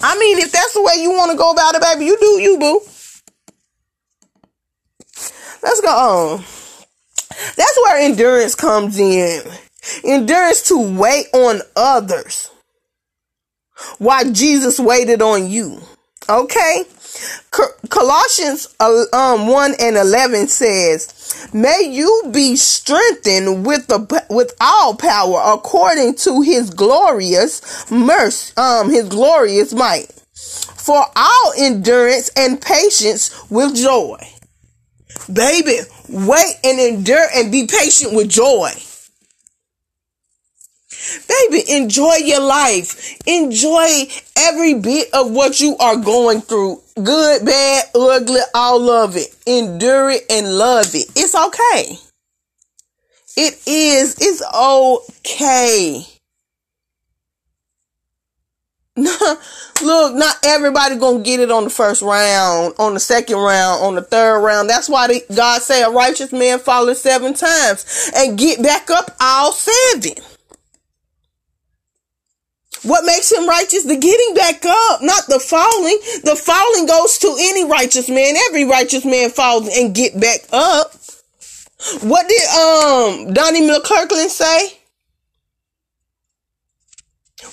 I 0.01 0.19
mean, 0.19 0.39
if 0.39 0.53
that's 0.53 0.75
the 0.75 0.83
way 0.83 0.95
you 1.03 1.11
want 1.11 1.31
to 1.33 1.37
go 1.37 1.53
about 1.53 1.75
it, 1.75 1.83
baby, 1.83 2.07
you 2.07 2.19
do 2.19 2.41
you, 2.41 2.59
boo. 2.59 2.81
Let's 5.63 5.81
go 5.81 5.89
on. 5.89 6.39
That's 7.57 7.79
where 7.83 7.99
endurance 8.01 8.55
comes 8.55 8.99
in. 8.99 9.43
Endurance 10.05 10.69
to 10.69 10.99
wait 10.99 11.27
on 11.35 11.61
others 11.77 12.51
Why 13.99 14.31
Jesus 14.31 14.79
waited 14.81 15.23
on 15.23 15.49
you. 15.49 15.81
Okay? 16.29 16.85
Colossians 17.89 18.75
uh, 18.81 19.05
um, 19.13 19.47
1 19.47 19.75
and 19.79 19.97
11 19.97 20.49
says, 20.49 21.49
May 21.53 21.89
you 21.91 22.31
be 22.33 22.57
strengthened 22.57 23.67
with 23.67 23.87
the 23.87 24.25
with 24.31 24.55
all 24.61 24.95
power 24.95 25.43
according 25.55 26.15
to 26.17 26.41
his 26.41 26.71
glorious 26.71 27.91
mercy, 27.91 28.55
um, 28.57 28.91
his 28.91 29.09
glorious 29.09 29.73
might, 29.73 30.07
for 30.35 31.05
all 31.15 31.53
endurance 31.59 32.31
and 32.37 32.61
patience 32.61 33.51
with 33.51 33.77
joy. 33.77 34.19
Baby, 35.33 35.79
wait 36.09 36.55
and 36.65 36.81
endure 36.81 37.27
and 37.35 37.53
be 37.53 37.67
patient 37.67 38.15
with 38.15 38.29
joy. 38.29 38.71
Baby, 41.51 41.71
enjoy 41.71 42.15
your 42.17 42.41
life. 42.41 43.19
Enjoy 43.27 44.07
every 44.37 44.75
bit 44.75 45.09
of 45.13 45.31
what 45.31 45.61
you 45.61 45.77
are 45.79 45.97
going 45.97 46.41
through. 46.41 46.81
Good, 47.03 47.45
bad, 47.45 47.85
ugly, 47.95 48.41
all 48.55 48.91
of 48.91 49.17
it. 49.17 49.35
Endure 49.47 50.11
it 50.11 50.25
and 50.31 50.57
love 50.57 50.95
it. 50.95 51.11
It's 51.17 51.35
okay. 51.35 51.99
It 53.37 53.67
is. 53.67 54.17
It's 54.21 54.43
okay. 54.55 56.05
Look, 58.97 60.15
not 60.15 60.37
everybody 60.45 60.97
gonna 60.97 61.23
get 61.23 61.41
it 61.41 61.51
on 61.51 61.65
the 61.65 61.71
first 61.71 62.03
round, 62.03 62.75
on 62.79 62.93
the 62.93 63.01
second 63.01 63.37
round, 63.37 63.83
on 63.83 63.95
the 63.95 64.03
third 64.03 64.41
round. 64.41 64.69
That's 64.69 64.89
why 64.89 65.09
the, 65.09 65.25
God 65.35 65.63
say 65.63 65.83
a 65.83 65.89
righteous 65.91 66.31
man 66.31 66.59
falls 66.59 67.01
seven 67.01 67.33
times 67.33 68.13
and 68.15 68.37
get 68.39 68.63
back 68.63 68.91
up 68.91 69.17
all 69.19 69.53
seven. 69.53 70.23
What 72.83 73.05
makes 73.05 73.31
him 73.31 73.47
righteous? 73.49 73.85
The 73.85 73.97
getting 73.97 74.35
back 74.35 74.65
up, 74.67 75.03
not 75.03 75.27
the 75.29 75.39
falling. 75.39 75.99
The 76.25 76.37
falling 76.37 76.87
goes 76.87 77.19
to 77.19 77.37
any 77.39 77.65
righteous 77.65 78.09
man. 78.09 78.35
Every 78.49 78.65
righteous 78.65 79.05
man 79.05 79.31
falls 79.31 79.69
and 79.77 79.95
get 79.95 80.19
back 80.21 80.41
up. 80.53 80.93
What 82.03 82.29
did 82.29 82.43
um 82.49 83.33
Donnie 83.35 83.63
McClurkin 83.63 84.29
say? 84.29 84.79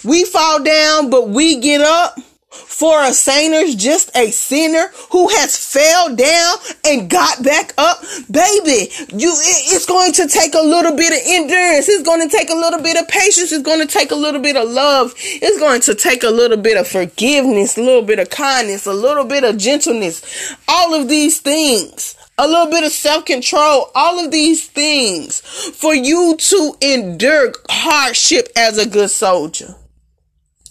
We 0.04 0.24
fall 0.26 0.64
down, 0.64 1.10
but 1.10 1.30
we 1.30 1.60
get 1.60 1.82
up. 1.82 2.18
For 2.52 3.04
a 3.04 3.14
sinner's 3.14 3.76
just 3.76 4.10
a 4.16 4.32
sinner 4.32 4.92
who 5.12 5.28
has 5.30 5.56
fell 5.56 6.16
down 6.16 6.56
and 6.84 7.08
got 7.08 7.44
back 7.44 7.74
up, 7.78 8.02
baby. 8.30 8.90
You, 9.14 9.30
it, 9.30 9.74
it's 9.74 9.86
going 9.86 10.14
to 10.14 10.28
take 10.28 10.56
a 10.56 10.62
little 10.62 10.96
bit 10.96 11.14
of 11.14 11.20
endurance. 11.26 11.88
It's 11.88 12.02
going 12.02 12.28
to 12.28 12.36
take 12.36 12.50
a 12.50 12.56
little 12.56 12.82
bit 12.82 12.98
of 12.98 13.08
patience. 13.08 13.52
It's 13.52 13.62
going 13.62 13.86
to 13.86 13.94
take 13.94 14.10
a 14.10 14.16
little 14.16 14.42
bit 14.42 14.56
of 14.58 14.68
love. 14.68 15.14
It's 15.18 15.60
going 15.60 15.82
to 15.82 15.94
take 15.94 16.24
a 16.24 16.30
little 16.30 16.58
bit 16.58 16.78
of 16.78 16.88
forgiveness, 16.88 17.78
a 17.78 17.82
little 17.82 18.02
bit 18.02 18.18
of 18.18 18.32
kindness, 18.32 18.88
a 18.88 18.94
little 18.94 19.26
bit 19.26 19.44
of 19.44 19.60
gentleness. 19.60 20.56
All 20.68 20.96
of 20.96 21.08
these 21.08 21.40
things 21.40 22.16
a 22.40 22.48
little 22.48 22.72
bit 22.72 22.86
of 22.86 22.92
self 22.92 23.26
control, 23.26 23.92
all 23.94 24.24
of 24.24 24.32
these 24.32 24.66
things 24.66 25.42
for 25.42 25.94
you 25.94 26.38
to 26.38 26.74
endure 26.82 27.52
hardship 27.70 28.48
as 28.56 28.78
a 28.78 28.88
good 28.88 29.12
soldier. 29.12 29.76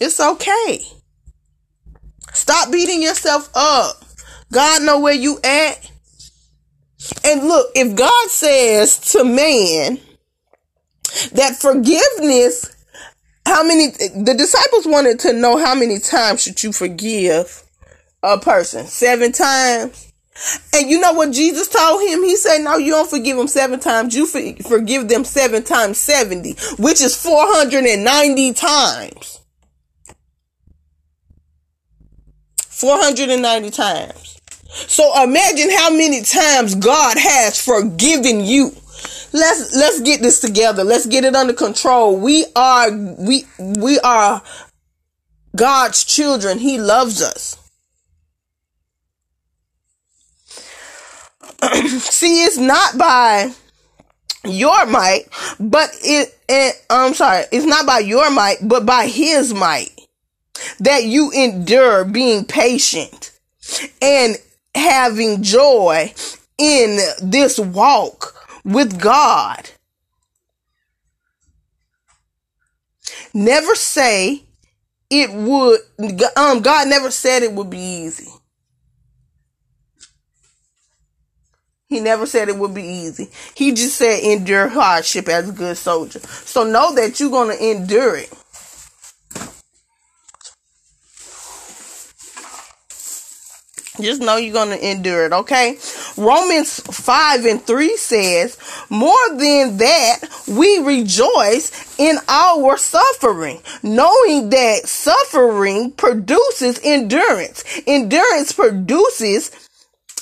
It's 0.01 0.19
okay. 0.19 0.98
Stop 2.33 2.71
beating 2.71 3.01
yourself 3.01 3.49
up. 3.55 4.03
God 4.51 4.83
know 4.83 4.99
where 4.99 5.13
you 5.13 5.39
at. 5.43 5.91
And 7.23 7.47
look, 7.47 7.71
if 7.75 7.95
God 7.95 8.29
says 8.29 8.99
to 9.11 9.23
man 9.23 9.99
that 11.33 11.55
forgiveness, 11.59 12.75
how 13.45 13.63
many, 13.63 13.87
the 13.87 14.35
disciples 14.37 14.85
wanted 14.85 15.19
to 15.21 15.33
know 15.33 15.57
how 15.57 15.73
many 15.75 15.99
times 15.99 16.43
should 16.43 16.61
you 16.61 16.71
forgive 16.71 17.63
a 18.21 18.37
person? 18.39 18.85
Seven 18.85 19.31
times? 19.31 20.11
And 20.73 20.89
you 20.89 20.99
know 20.99 21.13
what 21.13 21.31
Jesus 21.31 21.67
told 21.67 22.01
him? 22.01 22.23
He 22.23 22.35
said, 22.35 22.59
no, 22.59 22.77
you 22.77 22.91
don't 22.91 23.09
forgive 23.09 23.37
them 23.37 23.47
seven 23.47 23.79
times. 23.79 24.15
You 24.15 24.25
forgive 24.25 25.09
them 25.09 25.25
seven 25.25 25.63
times 25.63 25.97
70, 25.97 26.55
which 26.77 27.01
is 27.01 27.15
490 27.15 28.53
times. 28.53 29.38
490 32.79 33.71
times. 33.71 34.39
So 34.69 35.11
imagine 35.21 35.69
how 35.69 35.89
many 35.89 36.21
times 36.21 36.75
God 36.75 37.17
has 37.17 37.59
forgiven 37.59 38.45
you. 38.45 38.71
Let's 39.33 39.75
let's 39.75 39.99
get 39.99 40.21
this 40.21 40.39
together. 40.39 40.85
Let's 40.85 41.05
get 41.05 41.25
it 41.25 41.35
under 41.35 41.53
control. 41.53 42.17
We 42.17 42.45
are 42.55 42.89
we 42.91 43.43
we 43.59 43.99
are 43.99 44.41
God's 45.55 46.05
children. 46.05 46.59
He 46.59 46.79
loves 46.79 47.21
us. 47.21 47.57
See, 51.99 52.43
it's 52.45 52.57
not 52.57 52.97
by 52.97 53.51
your 54.45 54.85
might, 54.85 55.23
but 55.59 55.89
it, 56.01 56.39
it 56.47 56.75
I'm 56.89 57.13
sorry, 57.13 57.43
it's 57.51 57.65
not 57.65 57.85
by 57.85 57.99
your 57.99 58.31
might, 58.31 58.57
but 58.61 58.85
by 58.85 59.07
his 59.07 59.53
might 59.53 59.91
that 60.79 61.03
you 61.03 61.31
endure 61.31 62.05
being 62.05 62.45
patient 62.45 63.31
and 64.01 64.37
having 64.75 65.43
joy 65.43 66.13
in 66.57 66.99
this 67.21 67.59
walk 67.59 68.35
with 68.63 68.99
God. 69.01 69.69
Never 73.33 73.75
say 73.75 74.43
it 75.09 75.31
would 75.31 75.79
um 76.35 76.61
God 76.61 76.87
never 76.87 77.11
said 77.11 77.43
it 77.43 77.53
would 77.53 77.69
be 77.69 77.77
easy. 77.77 78.29
He 81.89 81.99
never 81.99 82.27
said 82.27 82.49
it 82.49 82.57
would 82.57 82.75
be 82.75 82.83
easy. 82.83 83.29
He 83.55 83.71
just 83.71 83.95
said 83.95 84.23
endure 84.23 84.67
hardship 84.67 85.27
as 85.27 85.49
a 85.49 85.51
good 85.51 85.75
soldier. 85.75 86.19
So 86.19 86.63
know 86.63 86.93
that 86.93 87.19
you're 87.19 87.31
going 87.31 87.57
to 87.57 87.71
endure 87.71 88.15
it. 88.15 88.31
Just 94.01 94.21
know 94.21 94.37
you're 94.37 94.53
going 94.53 94.69
to 94.77 94.89
endure 94.91 95.25
it, 95.25 95.33
okay? 95.33 95.77
Romans 96.17 96.79
5 96.79 97.45
and 97.45 97.61
3 97.61 97.97
says, 97.97 98.57
More 98.89 99.29
than 99.29 99.77
that, 99.77 100.19
we 100.47 100.79
rejoice 100.79 101.99
in 101.99 102.17
our 102.27 102.77
suffering, 102.77 103.61
knowing 103.83 104.49
that 104.51 104.87
suffering 104.87 105.91
produces 105.91 106.79
endurance. 106.83 107.63
Endurance 107.85 108.53
produces 108.53 109.51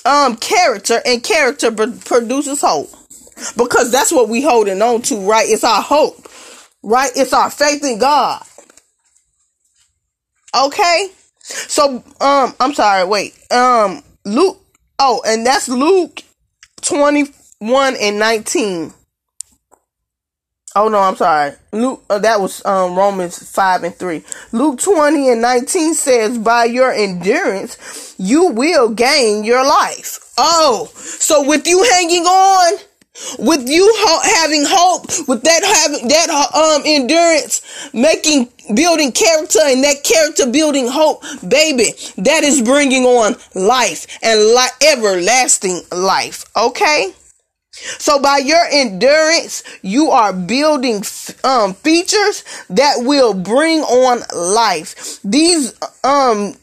um 0.04 0.36
character, 0.36 1.00
and 1.04 1.22
character 1.22 1.70
produces 1.70 2.60
hope. 2.60 2.90
Because 3.56 3.92
that's 3.92 4.10
what 4.10 4.28
we 4.28 4.42
holding 4.42 4.82
on 4.82 5.02
to, 5.02 5.28
right? 5.28 5.48
It's 5.48 5.64
our 5.64 5.82
hope, 5.82 6.28
right? 6.82 7.10
It's 7.14 7.32
our 7.32 7.50
faith 7.50 7.84
in 7.84 7.98
God. 7.98 8.42
Okay? 10.56 11.10
So, 11.48 12.04
um, 12.20 12.54
I'm 12.60 12.74
sorry, 12.74 13.06
wait. 13.06 13.34
Um, 13.50 14.02
Luke, 14.24 14.60
oh, 14.98 15.22
and 15.26 15.46
that's 15.46 15.68
Luke 15.68 16.22
21 16.82 17.96
and 17.96 18.18
19. 18.18 18.92
Oh 20.76 20.88
no, 20.88 20.98
I'm 20.98 21.16
sorry. 21.16 21.52
Luke, 21.72 22.04
uh, 22.08 22.18
that 22.18 22.40
was 22.40 22.64
um, 22.64 22.94
Romans 22.94 23.50
5 23.50 23.84
and 23.84 23.94
3. 23.94 24.22
Luke 24.52 24.78
20 24.78 25.30
and 25.30 25.40
19 25.40 25.94
says, 25.94 26.38
By 26.38 26.66
your 26.66 26.92
endurance, 26.92 28.14
you 28.18 28.50
will 28.50 28.90
gain 28.90 29.44
your 29.44 29.64
life. 29.64 30.32
Oh, 30.36 30.88
so 30.94 31.42
with 31.48 31.66
you 31.66 31.82
hanging 31.82 32.24
on, 32.24 32.78
with 33.38 33.68
you 33.68 33.90
ho- 33.96 34.40
having 34.40 34.64
hope, 34.68 35.06
with 35.26 35.42
that 35.42 35.64
having 35.64 36.06
that 36.08 36.30
um 36.54 36.82
endurance, 36.84 37.62
making 37.92 38.48
building 38.74 39.12
character 39.12 39.60
and 39.62 39.82
that 39.84 40.02
character 40.04 40.50
building 40.50 40.88
hope, 40.88 41.22
baby, 41.46 41.92
that 42.18 42.44
is 42.44 42.62
bringing 42.62 43.04
on 43.04 43.36
life 43.54 44.06
and 44.22 44.38
li- 44.40 44.88
everlasting 44.92 45.80
life. 45.92 46.44
Okay. 46.56 47.12
So 47.70 48.20
by 48.20 48.38
your 48.38 48.64
endurance, 48.70 49.62
you 49.82 50.10
are 50.10 50.32
building 50.32 51.04
um, 51.44 51.74
features 51.74 52.44
that 52.70 52.96
will 52.98 53.34
bring 53.34 53.80
on 53.80 54.22
life. 54.54 55.20
These 55.22 55.74
um 56.02 56.54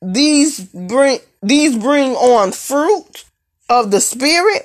these 0.00 0.60
bring 0.60 1.18
these 1.42 1.76
bring 1.76 2.12
on 2.12 2.52
fruit 2.52 3.24
of 3.68 3.90
the 3.90 4.00
spirit 4.00 4.62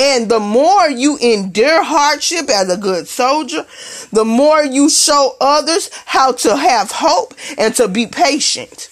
and 0.00 0.30
the 0.30 0.40
more 0.40 0.88
you 0.88 1.18
endure 1.18 1.84
hardship 1.84 2.48
as 2.48 2.70
a 2.70 2.78
good 2.78 3.06
soldier, 3.06 3.66
the 4.12 4.24
more 4.24 4.64
you 4.64 4.88
show 4.88 5.36
others 5.42 5.90
how 6.06 6.32
to 6.32 6.56
have 6.56 6.90
hope 6.90 7.34
and 7.58 7.74
to 7.74 7.86
be 7.86 8.06
patient. 8.06 8.88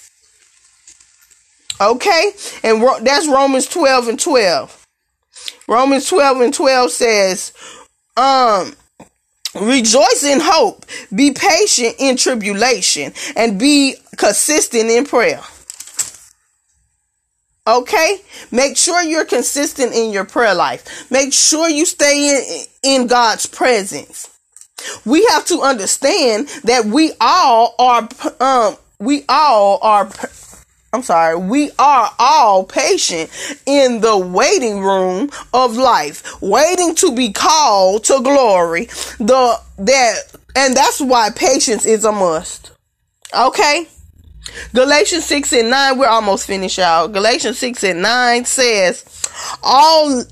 Okay? 1.80 2.32
And 2.62 2.82
that's 3.06 3.26
Romans 3.26 3.66
12 3.68 4.08
and 4.08 4.20
12. 4.20 4.86
Romans 5.66 6.06
12 6.10 6.40
and 6.42 6.52
12 6.52 6.90
says, 6.90 7.52
um, 8.18 8.74
Rejoice 9.54 10.24
in 10.24 10.40
hope, 10.42 10.84
be 11.14 11.30
patient 11.30 11.96
in 11.98 12.18
tribulation, 12.18 13.14
and 13.34 13.58
be 13.58 13.94
consistent 14.18 14.90
in 14.90 15.06
prayer. 15.06 15.40
Okay? 17.68 18.22
Make 18.50 18.78
sure 18.78 19.02
you're 19.02 19.26
consistent 19.26 19.92
in 19.92 20.10
your 20.10 20.24
prayer 20.24 20.54
life. 20.54 21.10
Make 21.10 21.34
sure 21.34 21.68
you 21.68 21.84
stay 21.84 22.66
in, 22.82 23.00
in 23.02 23.06
God's 23.06 23.44
presence. 23.44 24.30
We 25.04 25.24
have 25.30 25.44
to 25.46 25.60
understand 25.60 26.48
that 26.64 26.86
we 26.86 27.12
all 27.20 27.74
are, 27.78 28.08
um, 28.40 28.76
we 28.98 29.24
all 29.28 29.78
are, 29.82 30.08
I'm 30.94 31.02
sorry, 31.02 31.36
we 31.36 31.70
are 31.78 32.10
all 32.18 32.64
patient 32.64 33.30
in 33.66 34.00
the 34.00 34.16
waiting 34.16 34.80
room 34.80 35.30
of 35.52 35.76
life, 35.76 36.40
waiting 36.40 36.94
to 36.96 37.14
be 37.14 37.32
called 37.32 38.04
to 38.04 38.20
glory. 38.22 38.86
The, 39.18 39.60
that, 39.78 40.14
and 40.56 40.74
that's 40.74 41.00
why 41.02 41.30
patience 41.30 41.84
is 41.84 42.06
a 42.06 42.12
must. 42.12 42.70
Okay? 43.36 43.88
Galatians 44.74 45.24
6 45.24 45.52
and 45.52 45.70
9, 45.70 45.98
we're 45.98 46.06
almost 46.06 46.46
finished, 46.46 46.78
y'all. 46.78 47.08
Galatians 47.08 47.58
6 47.58 47.84
and 47.84 48.02
9 48.02 48.44
says, 48.44 49.04
all, 49.62 50.22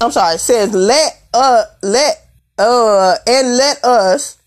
I'm 0.00 0.10
sorry, 0.10 0.38
says, 0.38 0.72
let, 0.72 1.22
uh, 1.34 1.64
let, 1.82 2.28
uh, 2.58 3.16
and 3.26 3.56
let 3.56 3.82
us 3.84 4.38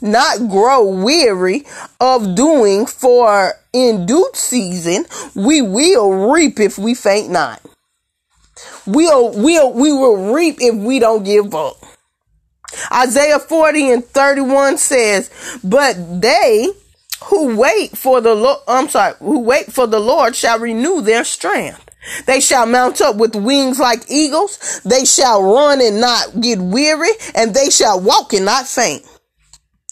not 0.00 0.38
grow 0.48 0.88
weary 0.88 1.64
of 2.00 2.34
doing 2.34 2.86
for 2.86 3.54
in 3.72 4.06
due 4.06 4.30
season 4.32 5.04
we 5.34 5.60
will 5.60 6.32
reap 6.32 6.60
if 6.60 6.78
we 6.78 6.94
faint 6.94 7.30
not. 7.30 7.60
We'll, 8.86 9.32
we'll, 9.32 9.72
we 9.72 9.92
will 9.92 10.32
reap 10.34 10.56
if 10.60 10.74
we 10.74 10.98
don't 10.98 11.24
give 11.24 11.54
up. 11.54 11.76
Isaiah 12.92 13.38
40 13.38 13.90
and 13.90 14.04
31 14.04 14.78
says, 14.78 15.30
but 15.64 16.20
they, 16.20 16.68
who 17.24 17.56
wait 17.56 17.96
for 17.96 18.20
the 18.20 18.34
Lord, 18.34 18.60
I'm 18.68 18.88
sorry, 18.88 19.14
who 19.18 19.40
wait 19.40 19.72
for 19.72 19.86
the 19.86 20.00
Lord 20.00 20.36
shall 20.36 20.58
renew 20.58 21.00
their 21.00 21.24
strength. 21.24 21.84
They 22.26 22.40
shall 22.40 22.66
mount 22.66 23.00
up 23.00 23.16
with 23.16 23.34
wings 23.34 23.78
like 23.78 24.10
eagles. 24.10 24.80
They 24.84 25.04
shall 25.04 25.42
run 25.42 25.80
and 25.82 26.00
not 26.00 26.40
get 26.40 26.58
weary, 26.58 27.10
and 27.34 27.54
they 27.54 27.70
shall 27.70 28.00
walk 28.00 28.32
and 28.32 28.44
not 28.44 28.66
faint. 28.66 29.04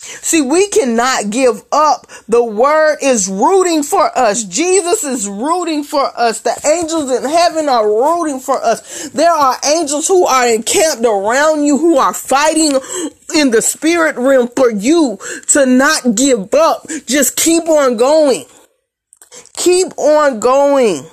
See, 0.07 0.41
we 0.41 0.69
cannot 0.69 1.31
give 1.31 1.65
up. 1.73 2.07
The 2.29 2.43
word 2.43 2.99
is 3.03 3.29
rooting 3.29 3.83
for 3.83 4.17
us. 4.17 4.45
Jesus 4.45 5.05
is 5.05 5.29
rooting 5.29 5.83
for 5.83 6.11
us. 6.17 6.41
The 6.41 6.57
angels 6.65 7.11
in 7.11 7.29
heaven 7.29 7.69
are 7.69 7.87
rooting 7.87 8.41
for 8.41 8.63
us. 8.63 9.09
There 9.11 9.31
are 9.31 9.57
angels 9.65 10.07
who 10.07 10.27
are 10.27 10.47
encamped 10.47 11.05
around 11.05 11.65
you 11.65 11.79
who 11.79 11.99
are 11.99 12.15
fighting 12.15 12.79
in 13.35 13.51
the 13.51 13.63
spirit 13.63 14.17
realm 14.17 14.49
for 14.57 14.71
you 14.71 15.19
to 15.49 15.67
not 15.67 16.15
give 16.15 16.55
up. 16.55 16.87
Just 17.07 17.37
keep 17.37 17.69
on 17.69 17.97
going. 17.97 18.45
Keep 19.57 19.99
on 19.99 20.41
going. 20.41 21.05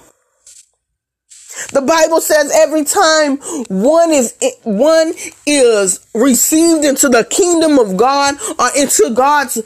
The 1.72 1.82
Bible 1.82 2.22
says 2.22 2.52
every 2.56 2.84
time 2.84 3.38
one 3.68 4.12
is 4.12 4.34
one 4.64 5.14
is 5.46 6.06
received 6.14 6.86
into 6.86 7.10
the 7.10 7.24
kingdom 7.26 7.80
of 7.80 7.96
God 7.98 8.36
or 8.60 8.70
into 8.76 9.14
God's 9.14 9.58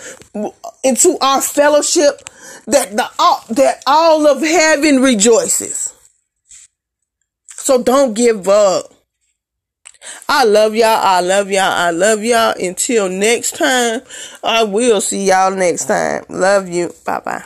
into 0.84 1.18
our 1.22 1.42
fellowship 1.42 2.30
that 2.68 2.92
the 2.92 3.10
all 3.20 3.44
that 3.50 3.84
all 3.88 4.28
of 4.28 4.42
heaven 4.42 5.02
rejoices. 5.02 5.94
So 7.48 7.82
don't 7.82 8.14
give 8.14 8.48
up. 8.48 8.94
I 10.30 10.44
love 10.46 10.76
y'all. 10.76 10.88
I 10.88 11.22
love 11.22 11.52
y'all. 11.52 11.64
I 11.64 11.92
love 11.92 12.24
y'all. 12.24 12.54
Until 12.60 13.10
next 13.10 13.56
time, 13.58 14.02
I 14.44 14.64
will 14.64 15.02
see 15.02 15.26
y'all 15.26 15.52
next 15.52 15.86
time. 15.86 16.24
Love 16.30 16.70
you. 16.70 16.94
Bye 17.06 17.20
bye. 17.20 17.44